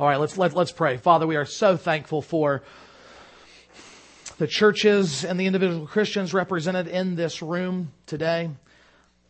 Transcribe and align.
All 0.00 0.08
right, 0.08 0.18
let's, 0.18 0.38
let, 0.38 0.54
let's 0.54 0.72
pray. 0.72 0.96
Father, 0.96 1.26
we 1.26 1.36
are 1.36 1.44
so 1.44 1.76
thankful 1.76 2.22
for 2.22 2.62
the 4.38 4.46
churches 4.46 5.22
and 5.24 5.38
the 5.38 5.46
individual 5.46 5.86
Christians 5.86 6.32
represented 6.32 6.88
in 6.88 7.14
this 7.14 7.42
room 7.42 7.92
today. 8.06 8.50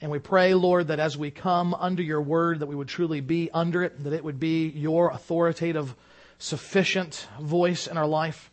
And 0.00 0.10
we 0.10 0.20
pray, 0.20 0.54
Lord, 0.54 0.88
that 0.88 1.00
as 1.00 1.18
we 1.18 1.32
come 1.32 1.74
under 1.74 2.02
your 2.02 2.22
word, 2.22 2.60
that 2.60 2.66
we 2.66 2.76
would 2.76 2.88
truly 2.88 3.20
be 3.20 3.50
under 3.52 3.82
it, 3.82 4.04
that 4.04 4.12
it 4.12 4.22
would 4.22 4.38
be 4.38 4.68
your 4.68 5.10
authoritative, 5.10 5.94
sufficient 6.38 7.26
voice 7.40 7.88
in 7.88 7.96
our 7.96 8.06
life. 8.06 8.50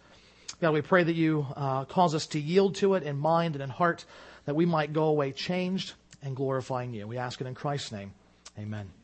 God, 0.61 0.73
we 0.73 0.81
pray 0.81 1.03
that 1.03 1.15
you 1.15 1.45
uh, 1.55 1.85
cause 1.85 2.15
us 2.15 2.27
to 2.27 2.39
yield 2.39 2.75
to 2.75 2.95
it 2.95 3.03
in 3.03 3.17
mind 3.17 3.55
and 3.55 3.63
in 3.63 3.69
heart, 3.69 4.03
that 4.45 4.55
we 4.55 4.65
might 4.65 4.93
go 4.93 5.05
away 5.05 5.31
changed 5.31 5.93
and 6.23 6.35
glorifying 6.35 6.91
you. 6.93 7.07
We 7.07 7.17
ask 7.17 7.39
it 7.39 7.47
in 7.47 7.53
Christ's 7.53 7.91
name. 7.91 8.13
Amen. 8.57 8.98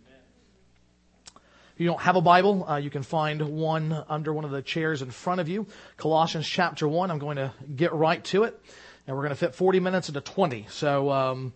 If 1.75 1.81
you 1.81 1.87
don't 1.87 1.99
have 1.99 2.15
a 2.15 2.21
Bible, 2.21 2.65
uh, 2.69 2.77
you 2.77 2.89
can 2.89 3.03
find 3.03 3.41
one 3.41 3.91
under 4.07 4.33
one 4.33 4.45
of 4.45 4.51
the 4.51 4.61
chairs 4.61 5.01
in 5.01 5.11
front 5.11 5.41
of 5.41 5.49
you. 5.49 5.67
Colossians 5.97 6.47
chapter 6.47 6.87
1. 6.87 7.11
I'm 7.11 7.19
going 7.19 7.35
to 7.35 7.51
get 7.75 7.91
right 7.91 8.23
to 8.25 8.43
it. 8.43 8.57
And 9.05 9.13
we're 9.13 9.23
going 9.23 9.33
to 9.33 9.35
fit 9.35 9.55
40 9.55 9.81
minutes 9.81 10.07
into 10.07 10.21
20. 10.21 10.67
So 10.69 11.11
um, 11.11 11.53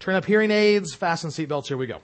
turn 0.00 0.14
up 0.14 0.24
hearing 0.24 0.50
aids, 0.50 0.94
fasten 0.94 1.28
seatbelts. 1.28 1.66
Here 1.66 1.76
we 1.76 1.86
go. 1.86 1.98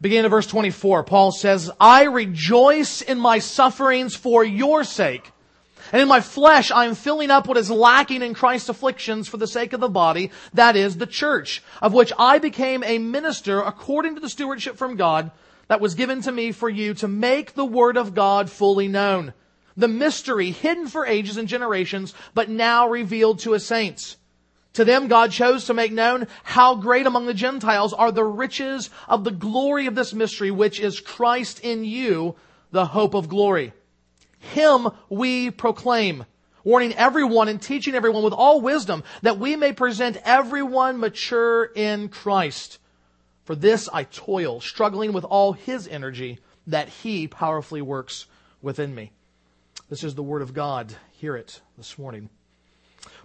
Beginning 0.00 0.24
of 0.24 0.32
verse 0.32 0.48
24, 0.48 1.04
Paul 1.04 1.30
says, 1.30 1.70
I 1.78 2.06
rejoice 2.06 3.02
in 3.02 3.20
my 3.20 3.38
sufferings 3.38 4.16
for 4.16 4.42
your 4.42 4.82
sake 4.82 5.30
and 5.92 6.00
in 6.00 6.08
my 6.08 6.20
flesh, 6.20 6.70
I 6.70 6.86
am 6.86 6.94
filling 6.94 7.30
up 7.30 7.48
what 7.48 7.56
is 7.56 7.70
lacking 7.70 8.22
in 8.22 8.34
Christ's 8.34 8.68
afflictions 8.68 9.28
for 9.28 9.36
the 9.36 9.46
sake 9.46 9.72
of 9.72 9.80
the 9.80 9.88
body, 9.88 10.30
that 10.54 10.76
is 10.76 10.96
the 10.96 11.06
church, 11.06 11.62
of 11.80 11.92
which 11.92 12.12
I 12.18 12.38
became 12.38 12.84
a 12.84 12.98
minister 12.98 13.60
according 13.60 14.14
to 14.14 14.20
the 14.20 14.28
stewardship 14.28 14.76
from 14.76 14.96
God 14.96 15.30
that 15.72 15.80
was 15.80 15.94
given 15.94 16.20
to 16.20 16.30
me 16.30 16.52
for 16.52 16.68
you 16.68 16.92
to 16.92 17.08
make 17.08 17.54
the 17.54 17.64
word 17.64 17.96
of 17.96 18.14
God 18.14 18.50
fully 18.50 18.88
known. 18.88 19.32
The 19.74 19.88
mystery 19.88 20.50
hidden 20.50 20.86
for 20.86 21.06
ages 21.06 21.38
and 21.38 21.48
generations, 21.48 22.12
but 22.34 22.50
now 22.50 22.90
revealed 22.90 23.38
to 23.38 23.52
his 23.52 23.64
saints. 23.64 24.18
To 24.74 24.84
them 24.84 25.08
God 25.08 25.32
chose 25.32 25.64
to 25.64 25.72
make 25.72 25.90
known 25.90 26.26
how 26.42 26.74
great 26.74 27.06
among 27.06 27.24
the 27.24 27.32
Gentiles 27.32 27.94
are 27.94 28.12
the 28.12 28.22
riches 28.22 28.90
of 29.08 29.24
the 29.24 29.30
glory 29.30 29.86
of 29.86 29.94
this 29.94 30.12
mystery, 30.12 30.50
which 30.50 30.78
is 30.78 31.00
Christ 31.00 31.60
in 31.60 31.86
you, 31.86 32.34
the 32.70 32.84
hope 32.84 33.14
of 33.14 33.30
glory. 33.30 33.72
Him 34.40 34.88
we 35.08 35.50
proclaim, 35.50 36.26
warning 36.64 36.92
everyone 36.96 37.48
and 37.48 37.62
teaching 37.62 37.94
everyone 37.94 38.24
with 38.24 38.34
all 38.34 38.60
wisdom 38.60 39.04
that 39.22 39.38
we 39.38 39.56
may 39.56 39.72
present 39.72 40.18
everyone 40.22 41.00
mature 41.00 41.64
in 41.64 42.10
Christ. 42.10 42.78
For 43.44 43.54
this 43.54 43.88
I 43.92 44.04
toil, 44.04 44.60
struggling 44.60 45.12
with 45.12 45.24
all 45.24 45.52
his 45.52 45.88
energy 45.88 46.38
that 46.66 46.88
he 46.88 47.26
powerfully 47.26 47.82
works 47.82 48.26
within 48.60 48.94
me. 48.94 49.12
This 49.88 50.04
is 50.04 50.14
the 50.14 50.22
word 50.22 50.42
of 50.42 50.54
God. 50.54 50.94
Hear 51.12 51.36
it 51.36 51.60
this 51.76 51.98
morning. 51.98 52.30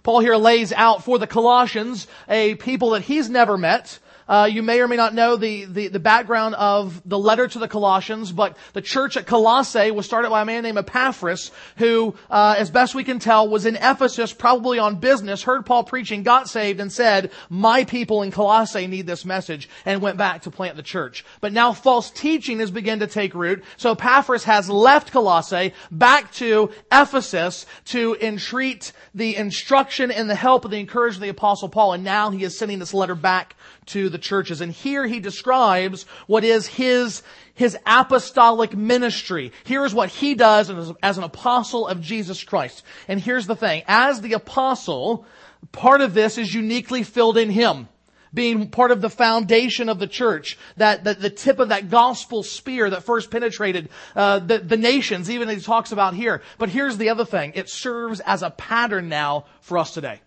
Paul 0.02 0.20
here 0.20 0.36
lays 0.36 0.72
out 0.72 1.04
for 1.04 1.18
the 1.18 1.26
Colossians 1.26 2.08
a 2.28 2.56
people 2.56 2.90
that 2.90 3.02
he's 3.02 3.30
never 3.30 3.56
met, 3.56 3.98
uh, 4.28 4.48
you 4.50 4.62
may 4.62 4.80
or 4.80 4.88
may 4.88 4.96
not 4.96 5.14
know 5.14 5.36
the, 5.36 5.64
the, 5.64 5.88
the, 5.88 5.98
background 5.98 6.54
of 6.56 7.00
the 7.08 7.18
letter 7.18 7.48
to 7.48 7.58
the 7.58 7.68
Colossians, 7.68 8.30
but 8.30 8.56
the 8.72 8.82
church 8.82 9.16
at 9.16 9.26
Colossae 9.26 9.90
was 9.90 10.06
started 10.06 10.30
by 10.30 10.42
a 10.42 10.44
man 10.44 10.62
named 10.62 10.78
Epaphras, 10.78 11.50
who, 11.76 12.14
uh, 12.30 12.54
as 12.58 12.70
best 12.70 12.94
we 12.94 13.04
can 13.04 13.18
tell, 13.18 13.48
was 13.48 13.66
in 13.66 13.76
Ephesus, 13.76 14.32
probably 14.32 14.78
on 14.78 14.96
business, 14.96 15.42
heard 15.42 15.64
Paul 15.66 15.84
preaching, 15.84 16.22
got 16.22 16.48
saved, 16.48 16.80
and 16.80 16.92
said, 16.92 17.30
"My 17.48 17.84
people 17.84 18.22
in 18.22 18.30
Colossae 18.30 18.86
need 18.86 19.06
this 19.06 19.24
message," 19.24 19.68
and 19.86 20.02
went 20.02 20.18
back 20.18 20.42
to 20.42 20.50
plant 20.50 20.76
the 20.76 20.82
church. 20.82 21.24
But 21.40 21.52
now 21.52 21.72
false 21.72 22.10
teaching 22.10 22.60
has 22.60 22.70
begun 22.70 23.00
to 23.00 23.06
take 23.06 23.34
root, 23.34 23.64
so 23.76 23.92
Epaphras 23.92 24.44
has 24.44 24.68
left 24.68 25.12
Colossae 25.12 25.72
back 25.90 26.32
to 26.34 26.70
Ephesus 26.92 27.66
to 27.86 28.16
entreat 28.20 28.92
the 29.14 29.36
instruction 29.36 30.10
and 30.10 30.28
the 30.28 30.34
help 30.34 30.64
of 30.64 30.70
the 30.70 30.78
encouragement 30.78 31.16
of 31.16 31.22
the 31.22 31.38
apostle 31.38 31.68
Paul, 31.68 31.94
and 31.94 32.04
now 32.04 32.30
he 32.30 32.44
is 32.44 32.58
sending 32.58 32.78
this 32.78 32.94
letter 32.94 33.14
back 33.14 33.56
to 33.86 34.08
the 34.08 34.17
churches. 34.18 34.60
And 34.60 34.72
here 34.72 35.06
he 35.06 35.20
describes 35.20 36.04
what 36.26 36.44
is 36.44 36.66
his, 36.66 37.22
his 37.54 37.76
apostolic 37.86 38.76
ministry. 38.76 39.52
Here 39.64 39.84
is 39.84 39.94
what 39.94 40.10
he 40.10 40.34
does 40.34 40.70
as, 40.70 40.92
as 41.02 41.18
an 41.18 41.24
apostle 41.24 41.86
of 41.86 42.00
Jesus 42.00 42.42
Christ. 42.44 42.82
And 43.08 43.20
here's 43.20 43.46
the 43.46 43.56
thing. 43.56 43.82
As 43.86 44.20
the 44.20 44.34
apostle, 44.34 45.26
part 45.72 46.00
of 46.00 46.14
this 46.14 46.38
is 46.38 46.54
uniquely 46.54 47.02
filled 47.02 47.38
in 47.38 47.50
him 47.50 47.88
being 48.32 48.68
part 48.68 48.90
of 48.90 49.00
the 49.00 49.10
foundation 49.10 49.88
of 49.88 49.98
the 49.98 50.06
church, 50.06 50.58
that, 50.76 51.04
that 51.04 51.20
the 51.20 51.30
tip 51.30 51.58
of 51.58 51.70
that 51.70 51.90
gospel 51.90 52.42
spear 52.42 52.90
that 52.90 53.04
first 53.04 53.30
penetrated 53.30 53.88
uh, 54.14 54.38
the, 54.38 54.58
the 54.58 54.76
nations, 54.76 55.30
even 55.30 55.48
as 55.48 55.56
he 55.56 55.62
talks 55.62 55.92
about 55.92 56.14
here. 56.14 56.42
But 56.58 56.68
here's 56.68 56.98
the 56.98 57.10
other 57.10 57.24
thing: 57.24 57.52
it 57.54 57.68
serves 57.68 58.20
as 58.20 58.42
a 58.42 58.50
pattern 58.50 59.08
now 59.08 59.46
for 59.60 59.78
us 59.78 59.94
today. 59.94 60.20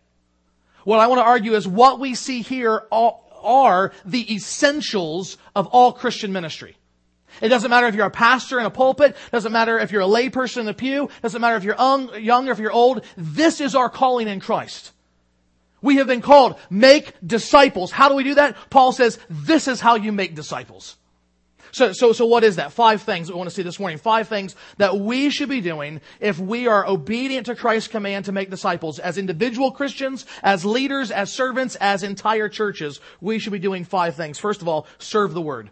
What 0.84 1.00
I 1.00 1.08
want 1.08 1.20
to 1.20 1.26
argue 1.26 1.54
is 1.54 1.68
what 1.68 2.00
we 2.00 2.16
see 2.16 2.42
here 2.42 2.88
all, 2.92 3.31
are 3.44 3.92
the 4.06 4.34
essentials 4.34 5.38
of 5.56 5.68
all 5.68 5.94
Christian 5.94 6.32
ministry. 6.32 6.78
It 7.42 7.50
doesn't 7.50 7.70
matter 7.70 7.88
if 7.88 7.96
you're 7.96 8.06
a 8.06 8.12
pastor 8.12 8.60
in 8.60 8.66
a 8.66 8.72
pulpit. 8.72 9.16
Doesn't 9.32 9.52
matter 9.52 9.80
if 9.80 9.92
you're 9.92 10.02
a 10.02 10.06
layperson 10.06 10.58
in 10.58 10.66
the 10.66 10.74
pew. 10.74 11.10
Doesn't 11.22 11.42
matter 11.42 11.56
if 11.56 11.64
you're 11.64 11.76
young 12.20 12.50
or 12.50 12.52
if 12.52 12.60
you're 12.60 12.72
old. 12.72 13.06
This 13.16 13.62
is 13.62 13.74
our 13.74 13.90
calling 13.90 14.28
in 14.28 14.40
Christ. 14.40 14.92
We 15.82 15.96
have 15.96 16.08
been 16.08 16.22
called 16.22 16.58
make 16.70 17.14
disciples. 17.26 17.92
How 17.92 18.10
do 18.10 18.16
we 18.16 18.24
do 18.24 18.36
that? 18.36 18.56
Paul 18.70 18.92
says 18.92 19.18
this 19.30 19.68
is 19.68 19.80
how 19.80 19.96
you 19.96 20.12
make 20.12 20.36
disciples. 20.36 20.98
So, 21.72 21.94
so, 21.94 22.12
so 22.12 22.26
what 22.26 22.44
is 22.44 22.58
that? 22.58 22.74
Five 22.74 23.02
things 23.02 23.30
we 23.30 23.38
want 23.38 23.50
to 23.50 23.56
see 23.56 23.64
this 23.64 23.80
morning. 23.80 23.98
Five 23.98 24.28
things 24.28 24.56
that 24.78 24.98
we 24.98 25.30
should 25.30 25.50
be 25.50 25.62
doing 25.62 26.02
if 26.20 26.38
we 26.38 26.68
are 26.68 26.86
obedient 26.86 27.46
to 27.46 27.56
Christ's 27.56 27.88
command 27.88 28.26
to 28.26 28.32
make 28.32 28.50
disciples 28.50 29.00
as 29.00 29.18
individual 29.18 29.72
Christians, 29.72 30.26
as 30.44 30.66
leaders, 30.66 31.12
as 31.12 31.32
servants, 31.32 31.76
as 31.76 32.04
entire 32.04 32.50
churches. 32.50 33.00
We 33.22 33.40
should 33.40 33.54
be 33.54 33.60
doing 33.60 33.86
five 33.86 34.16
things. 34.16 34.38
First 34.38 34.62
of 34.62 34.68
all, 34.68 34.86
serve 35.00 35.34
the 35.34 35.42
word. 35.42 35.70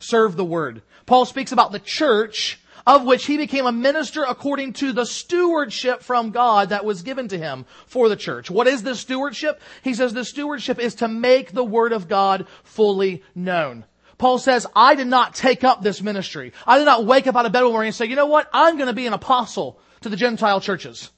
Serve 0.00 0.36
the 0.36 0.44
word. 0.44 0.82
Paul 1.06 1.26
speaks 1.26 1.52
about 1.52 1.72
the 1.72 1.78
church 1.78 2.60
of 2.86 3.04
which 3.04 3.26
he 3.26 3.36
became 3.36 3.66
a 3.66 3.72
minister 3.72 4.24
according 4.24 4.72
to 4.72 4.92
the 4.92 5.04
stewardship 5.04 6.02
from 6.02 6.30
God 6.30 6.70
that 6.70 6.84
was 6.84 7.02
given 7.02 7.28
to 7.28 7.38
him 7.38 7.66
for 7.86 8.08
the 8.08 8.16
church. 8.16 8.50
What 8.50 8.66
is 8.66 8.82
this 8.82 9.00
stewardship? 9.00 9.60
He 9.82 9.94
says 9.94 10.12
the 10.12 10.24
stewardship 10.24 10.78
is 10.78 10.96
to 10.96 11.08
make 11.08 11.52
the 11.52 11.64
word 11.64 11.92
of 11.92 12.08
God 12.08 12.46
fully 12.64 13.22
known. 13.34 13.84
Paul 14.20 14.38
says, 14.38 14.66
I 14.76 14.96
did 14.96 15.06
not 15.06 15.34
take 15.34 15.64
up 15.64 15.82
this 15.82 16.02
ministry. 16.02 16.52
I 16.66 16.76
did 16.76 16.84
not 16.84 17.06
wake 17.06 17.26
up 17.26 17.36
out 17.36 17.46
of 17.46 17.52
bed 17.52 17.62
one 17.62 17.72
morning 17.72 17.88
and 17.88 17.94
say, 17.94 18.04
you 18.04 18.16
know 18.16 18.26
what? 18.26 18.50
I'm 18.52 18.76
going 18.76 18.88
to 18.88 18.92
be 18.92 19.06
an 19.06 19.14
apostle 19.14 19.80
to 20.02 20.10
the 20.10 20.16
Gentile 20.16 20.60
churches. 20.60 21.10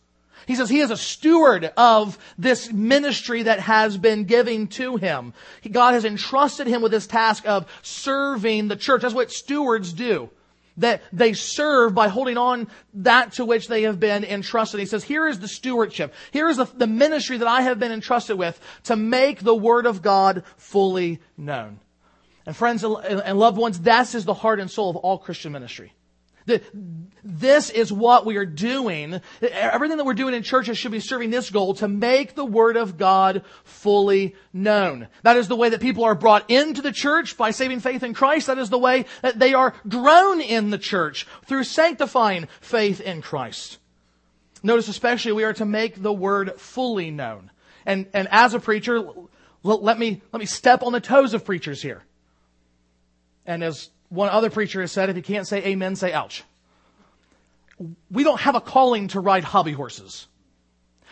He 0.47 0.55
says 0.55 0.71
he 0.71 0.79
is 0.79 0.93
a 0.93 0.97
steward 0.97 1.73
of 1.77 2.17
this 2.39 2.73
ministry 2.73 3.43
that 3.43 3.59
has 3.59 3.99
been 3.99 4.23
given 4.23 4.69
to 4.69 4.97
him. 4.99 5.35
God 5.69 5.95
has 5.95 6.05
entrusted 6.05 6.69
him 6.69 6.81
with 6.81 6.93
this 6.93 7.09
task 7.09 7.45
of 7.45 7.67
serving 7.83 8.69
the 8.69 8.77
church. 8.77 9.03
That's 9.03 9.15
what 9.15 9.33
stewards 9.33 9.93
do. 9.93 10.31
That 10.77 11.03
they 11.13 11.33
serve 11.33 11.97
by 11.97 12.07
holding 12.07 12.39
on 12.39 12.69
that 12.95 13.33
to 13.33 13.45
which 13.45 13.67
they 13.67 13.83
have 13.83 13.99
been 13.99 14.23
entrusted. 14.25 14.79
He 14.79 14.87
says, 14.87 15.03
here 15.03 15.27
is 15.27 15.41
the 15.41 15.49
stewardship. 15.49 16.15
Here 16.31 16.49
is 16.49 16.57
the, 16.57 16.67
the 16.67 16.87
ministry 16.87 17.39
that 17.39 17.49
I 17.49 17.63
have 17.63 17.81
been 17.81 17.91
entrusted 17.91 18.39
with 18.39 18.61
to 18.85 18.95
make 18.95 19.41
the 19.41 19.57
word 19.57 19.87
of 19.87 20.03
God 20.03 20.45
fully 20.57 21.19
known. 21.37 21.81
And 22.47 22.57
friends 22.57 22.83
and 22.85 23.39
loved 23.39 23.57
ones, 23.57 23.81
this 23.81 24.15
is 24.15 24.25
the 24.25 24.35
heart 24.35 24.61
and 24.61 24.71
soul 24.71 24.91
of 24.91 24.97
all 24.97 25.19
Christian 25.19 25.53
ministry. 25.53 25.93
This 27.23 27.71
is 27.71 27.93
what 27.93 28.27
we 28.27 28.37
are 28.37 28.45
doing. 28.45 29.21
Everything 29.41 29.97
that 29.97 30.05
we're 30.05 30.15
doing 30.15 30.35
in 30.35 30.43
churches 30.43 30.77
should 30.77 30.91
be 30.91 30.99
serving 30.99 31.31
this 31.31 31.51
goal 31.51 31.75
to 31.75 31.87
make 31.87 32.35
the 32.35 32.45
Word 32.45 32.77
of 32.77 32.99
God 32.99 33.45
fully 33.63 34.35
known. 34.53 35.07
That 35.23 35.37
is 35.37 35.47
the 35.47 35.57
way 35.57 35.69
that 35.69 35.81
people 35.81 36.05
are 36.05 36.17
brought 36.17 36.51
into 36.51 36.83
the 36.83 36.91
church 36.91 37.37
by 37.37 37.53
saving 37.53 37.81
faith 37.81 38.03
in 38.03 38.13
Christ. 38.13 38.49
That 38.49 38.59
is 38.59 38.71
the 38.71 38.79
way 38.79 39.05
that 39.23 39.39
they 39.39 39.55
are 39.55 39.75
grown 39.89 40.41
in 40.41 40.71
the 40.71 40.79
church 40.79 41.29
through 41.47 41.65
sanctifying 41.65 42.49
faith 42.61 43.01
in 43.01 43.23
Christ. 43.23 43.79
Notice 44.65 44.89
especially 44.89 45.33
we 45.33 45.45
are 45.45 45.53
to 45.55 45.65
make 45.65 46.03
the 46.03 46.13
Word 46.13 46.59
fully 46.59 47.13
known. 47.13 47.53
And, 47.87 48.09
and 48.13 48.27
as 48.31 48.55
a 48.55 48.61
preacher, 48.61 49.03
let 49.63 49.99
me, 49.99 50.23
let 50.33 50.41
me 50.41 50.47
step 50.47 50.83
on 50.83 50.93
the 50.93 51.01
toes 51.01 51.35
of 51.35 51.45
preachers 51.45 51.81
here. 51.81 52.03
And 53.47 53.63
as 53.63 53.91
one 54.09 54.29
other 54.29 54.51
preacher 54.51 54.81
has 54.81 54.93
said, 54.93 55.11
if 55.11 55.17
you 55.17 55.23
can't 55.23 55.47
say 55.47 55.65
amen, 55.65 55.97
say 55.97 56.13
ouch. 56.13 56.45
We 58.11 58.25
don't 58.25 58.41
have 58.41 58.55
a 58.55 58.61
calling 58.61 59.09
to 59.09 59.21
ride 59.21 59.45
hobby 59.45 59.73
horses. 59.73 60.29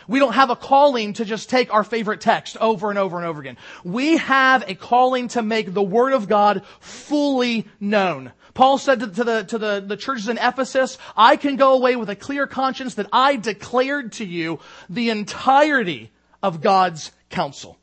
We 0.07 0.19
don't 0.19 0.33
have 0.33 0.49
a 0.49 0.55
calling 0.55 1.13
to 1.13 1.25
just 1.25 1.49
take 1.49 1.73
our 1.73 1.83
favorite 1.83 2.21
text 2.21 2.57
over 2.57 2.89
and 2.89 2.97
over 2.97 3.17
and 3.17 3.25
over 3.25 3.39
again. 3.39 3.57
We 3.83 4.17
have 4.17 4.63
a 4.67 4.75
calling 4.75 5.27
to 5.29 5.41
make 5.41 5.73
the 5.73 5.83
Word 5.83 6.13
of 6.13 6.27
God 6.27 6.63
fully 6.79 7.67
known. 7.79 8.31
Paul 8.53 8.77
said 8.77 8.99
to, 8.99 9.05
the, 9.23 9.43
to 9.43 9.57
the, 9.57 9.83
the 9.85 9.97
churches 9.97 10.27
in 10.27 10.37
Ephesus, 10.37 10.97
I 11.15 11.37
can 11.37 11.55
go 11.55 11.73
away 11.73 11.95
with 11.95 12.09
a 12.09 12.15
clear 12.15 12.47
conscience 12.47 12.95
that 12.95 13.07
I 13.13 13.35
declared 13.35 14.13
to 14.13 14.25
you 14.25 14.59
the 14.89 15.09
entirety 15.09 16.11
of 16.43 16.61
God's 16.61 17.11
counsel. 17.29 17.77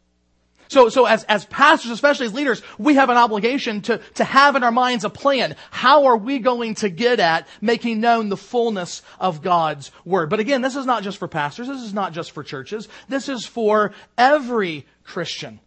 So, 0.69 0.91
so 0.91 1.07
as, 1.07 1.25
as 1.25 1.47
pastors, 1.47 1.91
especially 1.91 2.27
as 2.27 2.35
leaders, 2.35 2.63
we 2.79 2.95
have 2.95 3.09
an 3.09 3.17
obligation 3.17 3.81
to, 3.83 3.99
to 4.15 4.25
have 4.25 4.55
in 4.55 4.63
our 4.63 4.71
minds 4.71 5.05
a 5.05 5.11
plan. 5.11 5.57
How 5.71 6.05
are 6.05 6.17
we 6.17 6.39
going 6.39 6.75
to 6.77 6.91
get 6.91 7.21
at 7.21 7.49
making 7.61 8.01
known 8.01 8.29
the 8.29 8.37
fullness 8.37 9.03
of 9.19 9.43
God's 9.43 9.91
Word? 10.05 10.29
But 10.29 10.41
again, 10.41 10.61
this 10.61 10.77
is 10.77 10.87
not 10.87 11.03
just 11.03 11.19
for 11.19 11.27
pastors. 11.27 11.69
This 11.69 11.83
is 11.83 11.95
not 11.95 12.13
just 12.13 12.33
for 12.33 12.43
churches. 12.43 12.89
This 13.09 13.29
is 13.29 13.47
for 13.47 13.93
every 14.17 14.87
Christian. 15.05 15.61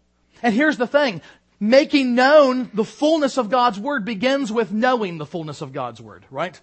And 0.44 0.54
here's 0.54 0.78
the 0.78 0.88
thing. 0.88 1.22
Making 1.60 2.16
known 2.16 2.70
the 2.74 2.86
fullness 2.86 3.38
of 3.38 3.50
God's 3.50 3.80
Word 3.80 4.06
begins 4.06 4.52
with 4.52 4.72
knowing 4.72 5.18
the 5.18 5.26
fullness 5.26 5.62
of 5.62 5.74
God's 5.74 6.02
Word, 6.02 6.26
right? 6.30 6.60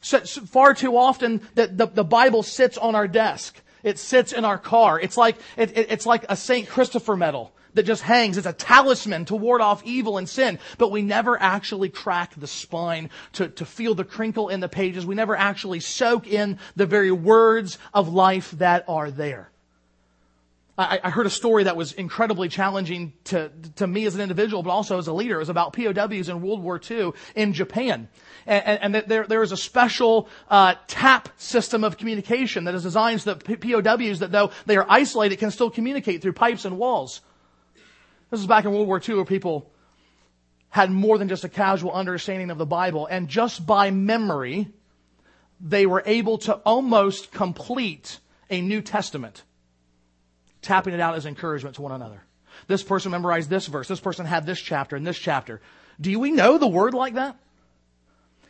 So, 0.00 0.20
far 0.20 0.74
too 0.74 0.96
often 0.96 1.40
that 1.54 1.76
the, 1.76 1.86
the 1.86 2.04
Bible 2.04 2.42
sits 2.42 2.78
on 2.78 2.94
our 2.94 3.08
desk. 3.08 3.60
It 3.86 4.00
sits 4.00 4.32
in 4.32 4.44
our 4.44 4.58
car. 4.58 4.98
It's 4.98 5.16
like, 5.16 5.36
it, 5.56 5.78
it, 5.78 5.86
it's 5.92 6.06
like 6.06 6.26
a 6.28 6.36
St. 6.36 6.68
Christopher 6.68 7.16
medal 7.16 7.52
that 7.74 7.84
just 7.84 8.02
hangs. 8.02 8.36
It's 8.36 8.46
a 8.46 8.52
talisman 8.52 9.26
to 9.26 9.36
ward 9.36 9.60
off 9.60 9.80
evil 9.84 10.18
and 10.18 10.28
sin. 10.28 10.58
But 10.76 10.90
we 10.90 11.02
never 11.02 11.40
actually 11.40 11.88
crack 11.88 12.34
the 12.34 12.48
spine 12.48 13.10
to, 13.34 13.46
to 13.48 13.64
feel 13.64 13.94
the 13.94 14.02
crinkle 14.02 14.48
in 14.48 14.58
the 14.58 14.68
pages. 14.68 15.06
We 15.06 15.14
never 15.14 15.36
actually 15.36 15.78
soak 15.78 16.26
in 16.26 16.58
the 16.74 16.84
very 16.84 17.12
words 17.12 17.78
of 17.94 18.12
life 18.12 18.50
that 18.52 18.84
are 18.88 19.12
there. 19.12 19.50
I, 20.78 21.00
I 21.04 21.10
heard 21.10 21.26
a 21.26 21.30
story 21.30 21.64
that 21.64 21.76
was 21.76 21.92
incredibly 21.92 22.48
challenging 22.48 23.14
to, 23.24 23.50
to 23.76 23.86
me 23.86 24.04
as 24.04 24.14
an 24.14 24.20
individual, 24.20 24.62
but 24.62 24.70
also 24.70 24.98
as 24.98 25.06
a 25.06 25.12
leader. 25.12 25.36
It 25.36 25.38
was 25.38 25.48
about 25.48 25.72
POWs 25.72 26.28
in 26.28 26.42
World 26.42 26.62
War 26.62 26.80
II 26.90 27.12
in 27.34 27.52
Japan. 27.54 28.08
And, 28.46 28.94
and, 28.94 29.04
there, 29.08 29.26
there 29.26 29.42
is 29.42 29.52
a 29.52 29.56
special 29.56 30.28
uh, 30.48 30.74
tap 30.86 31.30
system 31.36 31.82
of 31.82 31.96
communication 31.96 32.64
that 32.64 32.74
is 32.74 32.82
designed 32.82 33.22
so 33.22 33.34
that 33.34 33.60
POWs, 33.60 34.18
that 34.18 34.32
though 34.32 34.50
they 34.66 34.76
are 34.76 34.86
isolated, 34.88 35.36
can 35.36 35.50
still 35.50 35.70
communicate 35.70 36.20
through 36.20 36.34
pipes 36.34 36.64
and 36.64 36.78
walls. 36.78 37.22
This 38.30 38.40
is 38.40 38.46
back 38.46 38.64
in 38.64 38.72
World 38.72 38.86
War 38.86 39.00
II 39.06 39.16
where 39.16 39.24
people 39.24 39.70
had 40.68 40.90
more 40.90 41.16
than 41.16 41.28
just 41.28 41.44
a 41.44 41.48
casual 41.48 41.92
understanding 41.92 42.50
of 42.50 42.58
the 42.58 42.66
Bible. 42.66 43.06
And 43.06 43.28
just 43.28 43.66
by 43.66 43.90
memory, 43.90 44.68
they 45.58 45.86
were 45.86 46.02
able 46.04 46.36
to 46.38 46.54
almost 46.54 47.32
complete 47.32 48.20
a 48.50 48.60
New 48.60 48.82
Testament 48.82 49.42
tapping 50.66 50.94
it 50.94 51.00
out 51.00 51.14
as 51.14 51.26
encouragement 51.26 51.76
to 51.76 51.82
one 51.82 51.92
another. 51.92 52.22
This 52.66 52.82
person 52.82 53.12
memorized 53.12 53.48
this 53.48 53.66
verse. 53.66 53.88
This 53.88 54.00
person 54.00 54.26
had 54.26 54.46
this 54.46 54.60
chapter 54.60 54.96
and 54.96 55.06
this 55.06 55.18
chapter. 55.18 55.60
Do 56.00 56.18
we 56.18 56.30
know 56.30 56.58
the 56.58 56.66
word 56.66 56.94
like 56.94 57.14
that? 57.14 57.36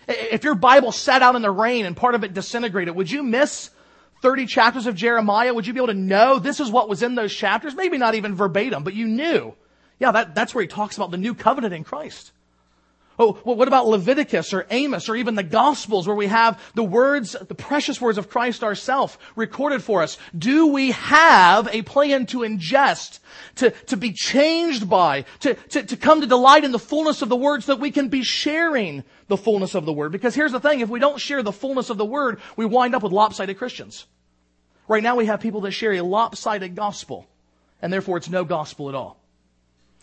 If 0.09 0.45
your 0.45 0.55
Bible 0.55 0.93
sat 0.93 1.23
out 1.23 1.37
in 1.37 1.43
the 1.43 1.51
rain 1.51 1.85
and 1.85 1.97
part 1.97 2.15
of 2.15 2.25
it 2.25 2.33
disintegrated, 2.33 2.95
would 2.95 3.11
you 3.11 3.23
miss 3.23 3.71
30 4.23 4.47
chapters 4.47 4.87
of 4.87 4.95
Jeremiah? 4.95 5.53
Would 5.53 5.67
you 5.67 5.73
be 5.73 5.81
able 5.81 5.89
to 5.89 5.95
know 5.95 6.39
this 6.39 6.61
is 6.61 6.71
what 6.71 6.89
was 6.89 7.03
in 7.03 7.15
those 7.15 7.35
chapters? 7.35 7.75
Maybe 7.75 7.99
not 7.99 8.15
even 8.15 8.35
verbatim, 8.35 8.85
but 8.85 8.95
you 8.95 9.07
knew. 9.07 9.55
Yeah, 9.99 10.12
that, 10.12 10.35
that's 10.35 10.55
where 10.55 10.62
he 10.62 10.69
talks 10.69 10.97
about 10.97 11.11
the 11.11 11.17
new 11.17 11.35
covenant 11.35 11.75
in 11.75 11.85
Christ. 11.85 12.33
Oh, 13.19 13.39
well, 13.45 13.57
what 13.57 13.69
about 13.69 13.89
Leviticus 13.89 14.53
or 14.53 14.67
Amos 14.71 15.09
or 15.09 15.17
even 15.17 15.37
the 15.37 15.43
Gospels 15.43 16.07
where 16.07 16.17
we 16.17 16.27
have 16.27 16.61
the 16.75 16.85
words, 16.85 17.35
the 17.49 17.55
precious 17.55 17.99
words 17.99 18.19
of 18.19 18.29
Christ 18.29 18.63
ourself 18.63 19.19
recorded 19.37 19.83
for 19.83 20.03
us? 20.03 20.19
Do 20.37 20.67
we 20.67 20.91
have 20.91 21.69
a 21.73 21.81
plan 21.83 22.27
to 22.27 22.41
ingest, 22.41 23.21
to, 23.57 23.71
to 23.71 23.97
be 23.97 24.13
changed 24.13 24.91
by, 24.91 25.25
to, 25.41 25.55
to, 25.55 25.83
to 25.85 25.97
come 25.97 26.21
to 26.21 26.27
delight 26.27 26.65
in 26.65 26.73
the 26.73 26.79
fullness 26.79 27.23
of 27.23 27.31
the 27.31 27.37
word 27.37 27.63
so 27.63 27.75
that 27.75 27.81
we 27.81 27.91
can 27.91 28.09
be 28.09 28.23
sharing 28.23 29.03
the 29.29 29.39
fullness 29.39 29.75
of 29.75 29.87
the 29.87 29.95
word? 29.95 30.12
Because 30.12 30.35
here's 30.35 30.53
the 30.53 30.61
thing, 30.61 30.81
if 30.81 30.91
we 30.91 31.01
don't 31.01 31.21
share 31.21 31.43
the 31.43 31.53
fullness 31.53 31.89
of 31.89 31.97
the 31.97 32.05
word, 32.05 32.41
we 32.57 32.67
wind 32.67 32.95
up 32.95 33.03
with 33.03 33.12
lopsided 33.12 33.57
Christians. 33.57 34.05
Right 34.89 35.03
now 35.03 35.17
we 35.17 35.25
have 35.27 35.41
people 35.41 35.62
that 35.62 35.73
share 35.73 35.95
a 35.95 36.03
lopsided 36.03 36.75
gospel, 36.75 37.27
and 37.81 37.91
therefore 37.91 38.19
it's 38.19 38.29
no 38.29 38.45
gospel 38.45 38.91
at 38.91 38.95
all. 38.95 39.19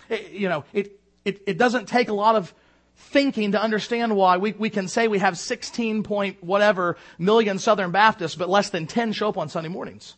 It, 0.09 0.31
you 0.31 0.49
know, 0.49 0.65
it, 0.73 0.99
it, 1.23 1.43
it 1.45 1.57
doesn't 1.59 1.87
take 1.87 2.09
a 2.09 2.13
lot 2.13 2.35
of 2.35 2.53
thinking 2.95 3.51
to 3.51 3.61
understand 3.61 4.15
why 4.15 4.37
we, 4.37 4.53
we 4.53 4.69
can 4.69 4.87
say 4.87 5.07
we 5.07 5.19
have 5.19 5.37
16 5.37 6.03
point 6.03 6.43
whatever 6.43 6.97
million 7.17 7.59
Southern 7.59 7.91
Baptists, 7.91 8.35
but 8.35 8.49
less 8.49 8.69
than 8.69 8.87
10 8.87 9.13
show 9.13 9.29
up 9.29 9.37
on 9.37 9.49
Sunday 9.49 9.69
mornings. 9.69 10.15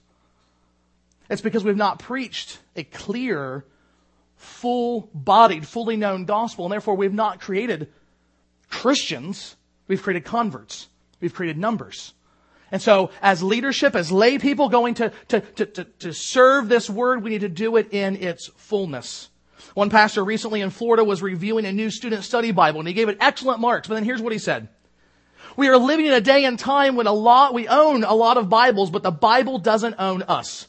It's 1.30 1.42
because 1.42 1.64
we've 1.64 1.76
not 1.76 2.00
preached 2.00 2.60
a 2.76 2.84
clear, 2.84 3.66
full 4.36 5.10
bodied, 5.14 5.68
fully 5.68 5.98
known 5.98 6.26
gospel, 6.26 6.66
and 6.66 6.72
therefore 6.72 6.96
we've 6.96 7.14
not 7.14 7.40
created 7.40 7.92
Christians. 8.70 9.56
We've 9.88 10.02
created 10.02 10.26
converts. 10.26 10.88
We've 11.20 11.34
created 11.34 11.58
numbers. 11.58 12.14
And 12.72 12.82
so, 12.82 13.12
as 13.22 13.44
leadership, 13.44 13.96
as 13.96 14.12
lay 14.12 14.38
people 14.38 14.70
going 14.70 14.96
to, 14.96 15.12
to, 15.30 15.40
to, 15.40 15.66
to, 15.66 15.84
to 15.84 16.14
serve 16.14 16.68
this 16.68 16.90
word, 16.90 17.24
we 17.24 17.30
need 17.30 17.42
to 17.42 17.50
do 17.50 17.78
it 17.78 17.94
in 17.94 18.16
its 18.18 18.48
fullness. 18.56 19.30
One 19.74 19.90
pastor 19.90 20.24
recently 20.24 20.62
in 20.62 20.70
Florida 20.70 21.04
was 21.04 21.22
reviewing 21.22 21.66
a 21.66 21.74
new 21.74 21.90
student 21.90 22.24
study 22.24 22.52
Bible 22.52 22.80
and 22.80 22.88
he 22.88 22.94
gave 22.94 23.10
it 23.10 23.18
excellent 23.20 23.60
marks. 23.60 23.88
But 23.88 23.96
then 23.96 24.04
here's 24.04 24.22
what 24.22 24.34
he 24.34 24.40
said. 24.40 24.70
We 25.58 25.70
are 25.70 25.78
living 25.78 26.06
in 26.06 26.14
a 26.14 26.22
day 26.22 26.46
and 26.46 26.60
time 26.60 26.96
when 26.96 27.08
a 27.08 27.14
lot, 27.14 27.54
we 27.54 27.68
own 27.68 28.04
a 28.04 28.14
lot 28.14 28.38
of 28.38 28.50
Bibles, 28.50 28.90
but 28.90 29.04
the 29.04 29.12
Bible 29.12 29.58
doesn't 29.60 29.96
own 30.00 30.24
us. 30.24 30.68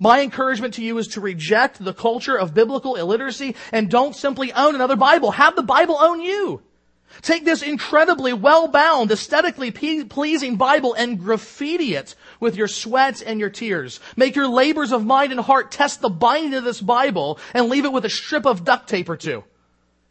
My 0.00 0.20
encouragement 0.20 0.74
to 0.74 0.82
you 0.82 0.98
is 0.98 1.08
to 1.08 1.20
reject 1.20 1.82
the 1.82 1.94
culture 1.94 2.38
of 2.38 2.54
biblical 2.54 2.94
illiteracy 2.94 3.56
and 3.72 3.90
don't 3.90 4.14
simply 4.14 4.52
own 4.52 4.74
another 4.74 4.96
Bible. 4.96 5.30
Have 5.30 5.56
the 5.56 5.62
Bible 5.62 5.96
own 5.98 6.20
you. 6.20 6.62
Take 7.22 7.44
this 7.44 7.62
incredibly 7.62 8.32
well-bound, 8.32 9.10
aesthetically 9.10 9.70
pleasing 9.70 10.56
Bible 10.56 10.94
and 10.94 11.18
graffiti 11.18 11.94
it 11.94 12.14
with 12.40 12.56
your 12.56 12.68
sweat 12.68 13.22
and 13.24 13.40
your 13.40 13.50
tears. 13.50 14.00
Make 14.16 14.36
your 14.36 14.48
labors 14.48 14.92
of 14.92 15.04
mind 15.04 15.32
and 15.32 15.40
heart 15.40 15.70
test 15.70 16.00
the 16.00 16.10
binding 16.10 16.54
of 16.54 16.64
this 16.64 16.80
Bible 16.80 17.38
and 17.54 17.68
leave 17.68 17.84
it 17.84 17.92
with 17.92 18.04
a 18.04 18.10
strip 18.10 18.46
of 18.46 18.64
duct 18.64 18.88
tape 18.88 19.08
or 19.08 19.16
two. 19.16 19.44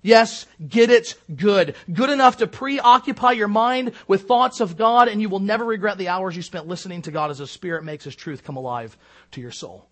Yes, 0.02 0.46
get 0.66 0.90
it 0.90 1.16
good. 1.36 1.76
Good 1.92 2.10
enough 2.10 2.38
to 2.38 2.48
preoccupy 2.48 3.34
your 3.34 3.48
mind 3.48 3.94
with 4.08 4.28
thoughts 4.28 4.60
of 4.60 4.78
God 4.78 5.08
and 5.08 5.22
you 5.22 5.28
will 5.28 5.40
never 5.40 5.66
regret 5.66 5.98
the 5.98 6.10
hours 6.10 6.36
you 6.36 6.42
spent 6.42 6.68
listening 6.68 7.02
to 7.04 7.12
God 7.12 7.32
as 7.32 7.40
the 7.40 7.48
Spirit 7.48 7.84
makes 7.84 8.04
His 8.04 8.16
truth 8.16 8.44
come 8.44 8.58
alive 8.58 8.98
to 9.32 9.42
your 9.42 9.52
soul. 9.52 9.87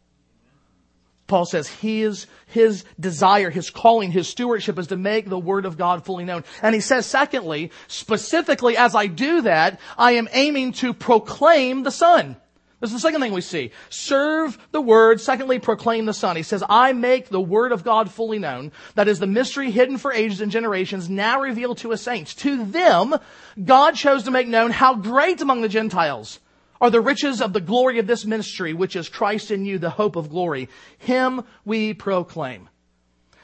Paul 1.27 1.45
says 1.45 1.68
his, 1.68 2.27
his 2.45 2.86
desire, 3.00 3.50
his 3.50 3.72
calling, 3.72 4.12
his 4.12 4.27
stewardship 4.27 4.77
is 4.77 4.88
to 4.88 4.98
make 4.98 5.27
the 5.27 5.39
Word 5.39 5.66
of 5.66 5.77
God 5.77 6.06
fully 6.06 6.24
known. 6.24 6.44
And 6.62 6.75
he 6.75 6.81
says, 6.81 7.07
secondly, 7.07 7.72
specifically 7.88 8.77
as 8.77 8.94
I 8.94 9.07
do 9.07 9.42
that, 9.42 9.80
I 9.98 10.13
am 10.13 10.30
aiming 10.33 10.74
to 10.74 10.94
proclaim 10.94 11.83
the 11.83 11.92
Son. 11.92 12.38
This 12.80 12.92
is 12.92 12.98
the 12.98 13.07
second 13.07 13.22
thing 13.22 13.33
we 13.33 13.42
see. 13.42 13.72
Serve 13.89 14.60
the 14.72 14.81
Word. 14.81 15.19
Secondly, 15.19 15.57
proclaim 15.57 16.06
the 16.06 16.13
Son. 16.13 16.36
He 16.36 16.44
says, 16.44 16.63
I 16.69 16.94
make 16.94 17.30
the 17.30 17.42
Word 17.42 17.72
of 17.72 17.83
God 17.83 18.12
fully 18.12 18.38
known. 18.38 18.72
That 18.94 19.07
is 19.07 19.18
the 19.18 19.25
mystery 19.25 19.72
hidden 19.72 19.98
for 19.98 20.13
ages 20.13 20.42
and 20.42 20.51
generations, 20.51 21.10
now 21.10 21.42
revealed 21.42 21.80
to 21.80 21.89
his 21.89 22.01
saints. 22.01 22.36
To 22.36 22.66
them, 22.66 23.16
God 23.63 23.95
chose 23.95 24.24
to 24.24 24.31
make 24.31 24.48
known 24.48 24.69
how 24.69 24.94
great 24.94 25.42
among 25.42 25.62
the 25.62 25.69
Gentiles 25.69 26.39
are 26.82 26.89
the 26.89 27.01
riches 27.01 27.41
of 27.41 27.53
the 27.53 27.62
glory 27.62 28.00
of 28.00 28.08
this 28.08 28.25
ministry, 28.25 28.74
which 28.74 28.96
is 28.96 29.10
Christ 29.10 29.51
in 29.51 29.65
you, 29.65 29.79
the 29.79 29.89
hope 29.89 30.15
of 30.15 30.29
glory. 30.29 30.70
Him 30.98 31.44
we 31.63 31.94
proclaim. 31.94 32.70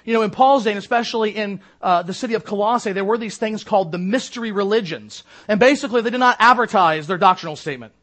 You 0.03 0.13
know, 0.13 0.23
in 0.23 0.31
Paul's 0.31 0.63
day, 0.63 0.71
and 0.71 0.79
especially 0.79 1.31
in 1.31 1.61
uh, 1.81 2.01
the 2.03 2.13
city 2.13 2.33
of 2.33 2.43
Colossae, 2.43 2.91
there 2.91 3.05
were 3.05 3.17
these 3.17 3.38
things 3.38 3.63
called 3.63 3.91
the 3.91 4.00
mystery 4.00 4.51
religions. 4.51 5.23
And 5.47 5.59
basically, 5.59 6.01
they 6.01 6.09
did 6.09 6.19
not 6.19 6.38
advertise 6.39 7.07
their 7.07 7.19
doctrinal 7.19 7.55
statement. 7.55 7.93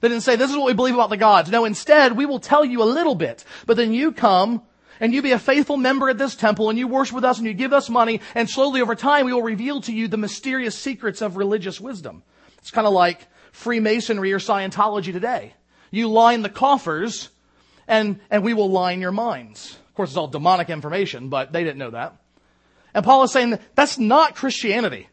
They 0.00 0.08
didn't 0.08 0.22
say, 0.22 0.36
this 0.36 0.50
is 0.50 0.56
what 0.56 0.66
we 0.66 0.74
believe 0.74 0.94
about 0.94 1.10
the 1.10 1.16
gods. 1.16 1.50
No, 1.50 1.64
instead, 1.64 2.16
we 2.16 2.26
will 2.26 2.38
tell 2.38 2.64
you 2.64 2.82
a 2.82 2.84
little 2.84 3.14
bit. 3.14 3.44
But 3.66 3.76
then 3.76 3.92
you 3.92 4.12
come 4.12 4.62
and 5.00 5.12
you 5.12 5.22
be 5.22 5.32
a 5.32 5.38
faithful 5.38 5.76
member 5.76 6.08
at 6.08 6.18
this 6.18 6.36
temple 6.36 6.70
and 6.70 6.78
you 6.78 6.86
worship 6.86 7.14
with 7.14 7.24
us 7.24 7.38
and 7.38 7.46
you 7.46 7.54
give 7.54 7.72
us 7.72 7.88
money 7.88 8.20
and 8.34 8.48
slowly 8.48 8.80
over 8.80 8.94
time 8.94 9.26
we 9.26 9.32
will 9.32 9.42
reveal 9.42 9.80
to 9.82 9.92
you 9.92 10.08
the 10.08 10.16
mysterious 10.16 10.76
secrets 10.76 11.22
of 11.22 11.36
religious 11.36 11.80
wisdom. 11.80 12.22
It's 12.58 12.70
kind 12.70 12.86
of 12.86 12.92
like 12.92 13.26
Freemasonry 13.52 14.32
or 14.32 14.38
Scientology 14.38 15.12
today. 15.12 15.54
You 15.90 16.08
line 16.08 16.42
the 16.42 16.48
coffers 16.48 17.30
and, 17.86 18.20
and 18.30 18.44
we 18.44 18.54
will 18.54 18.70
line 18.70 19.00
your 19.00 19.12
minds. 19.12 19.78
Of 19.88 19.94
course, 19.94 20.10
it's 20.10 20.16
all 20.16 20.28
demonic 20.28 20.70
information, 20.70 21.28
but 21.28 21.52
they 21.52 21.64
didn't 21.64 21.78
know 21.78 21.90
that. 21.90 22.16
And 22.94 23.04
Paul 23.04 23.22
is 23.24 23.32
saying 23.32 23.50
that 23.50 23.62
that's 23.74 23.98
not 23.98 24.34
Christianity. 24.34 25.08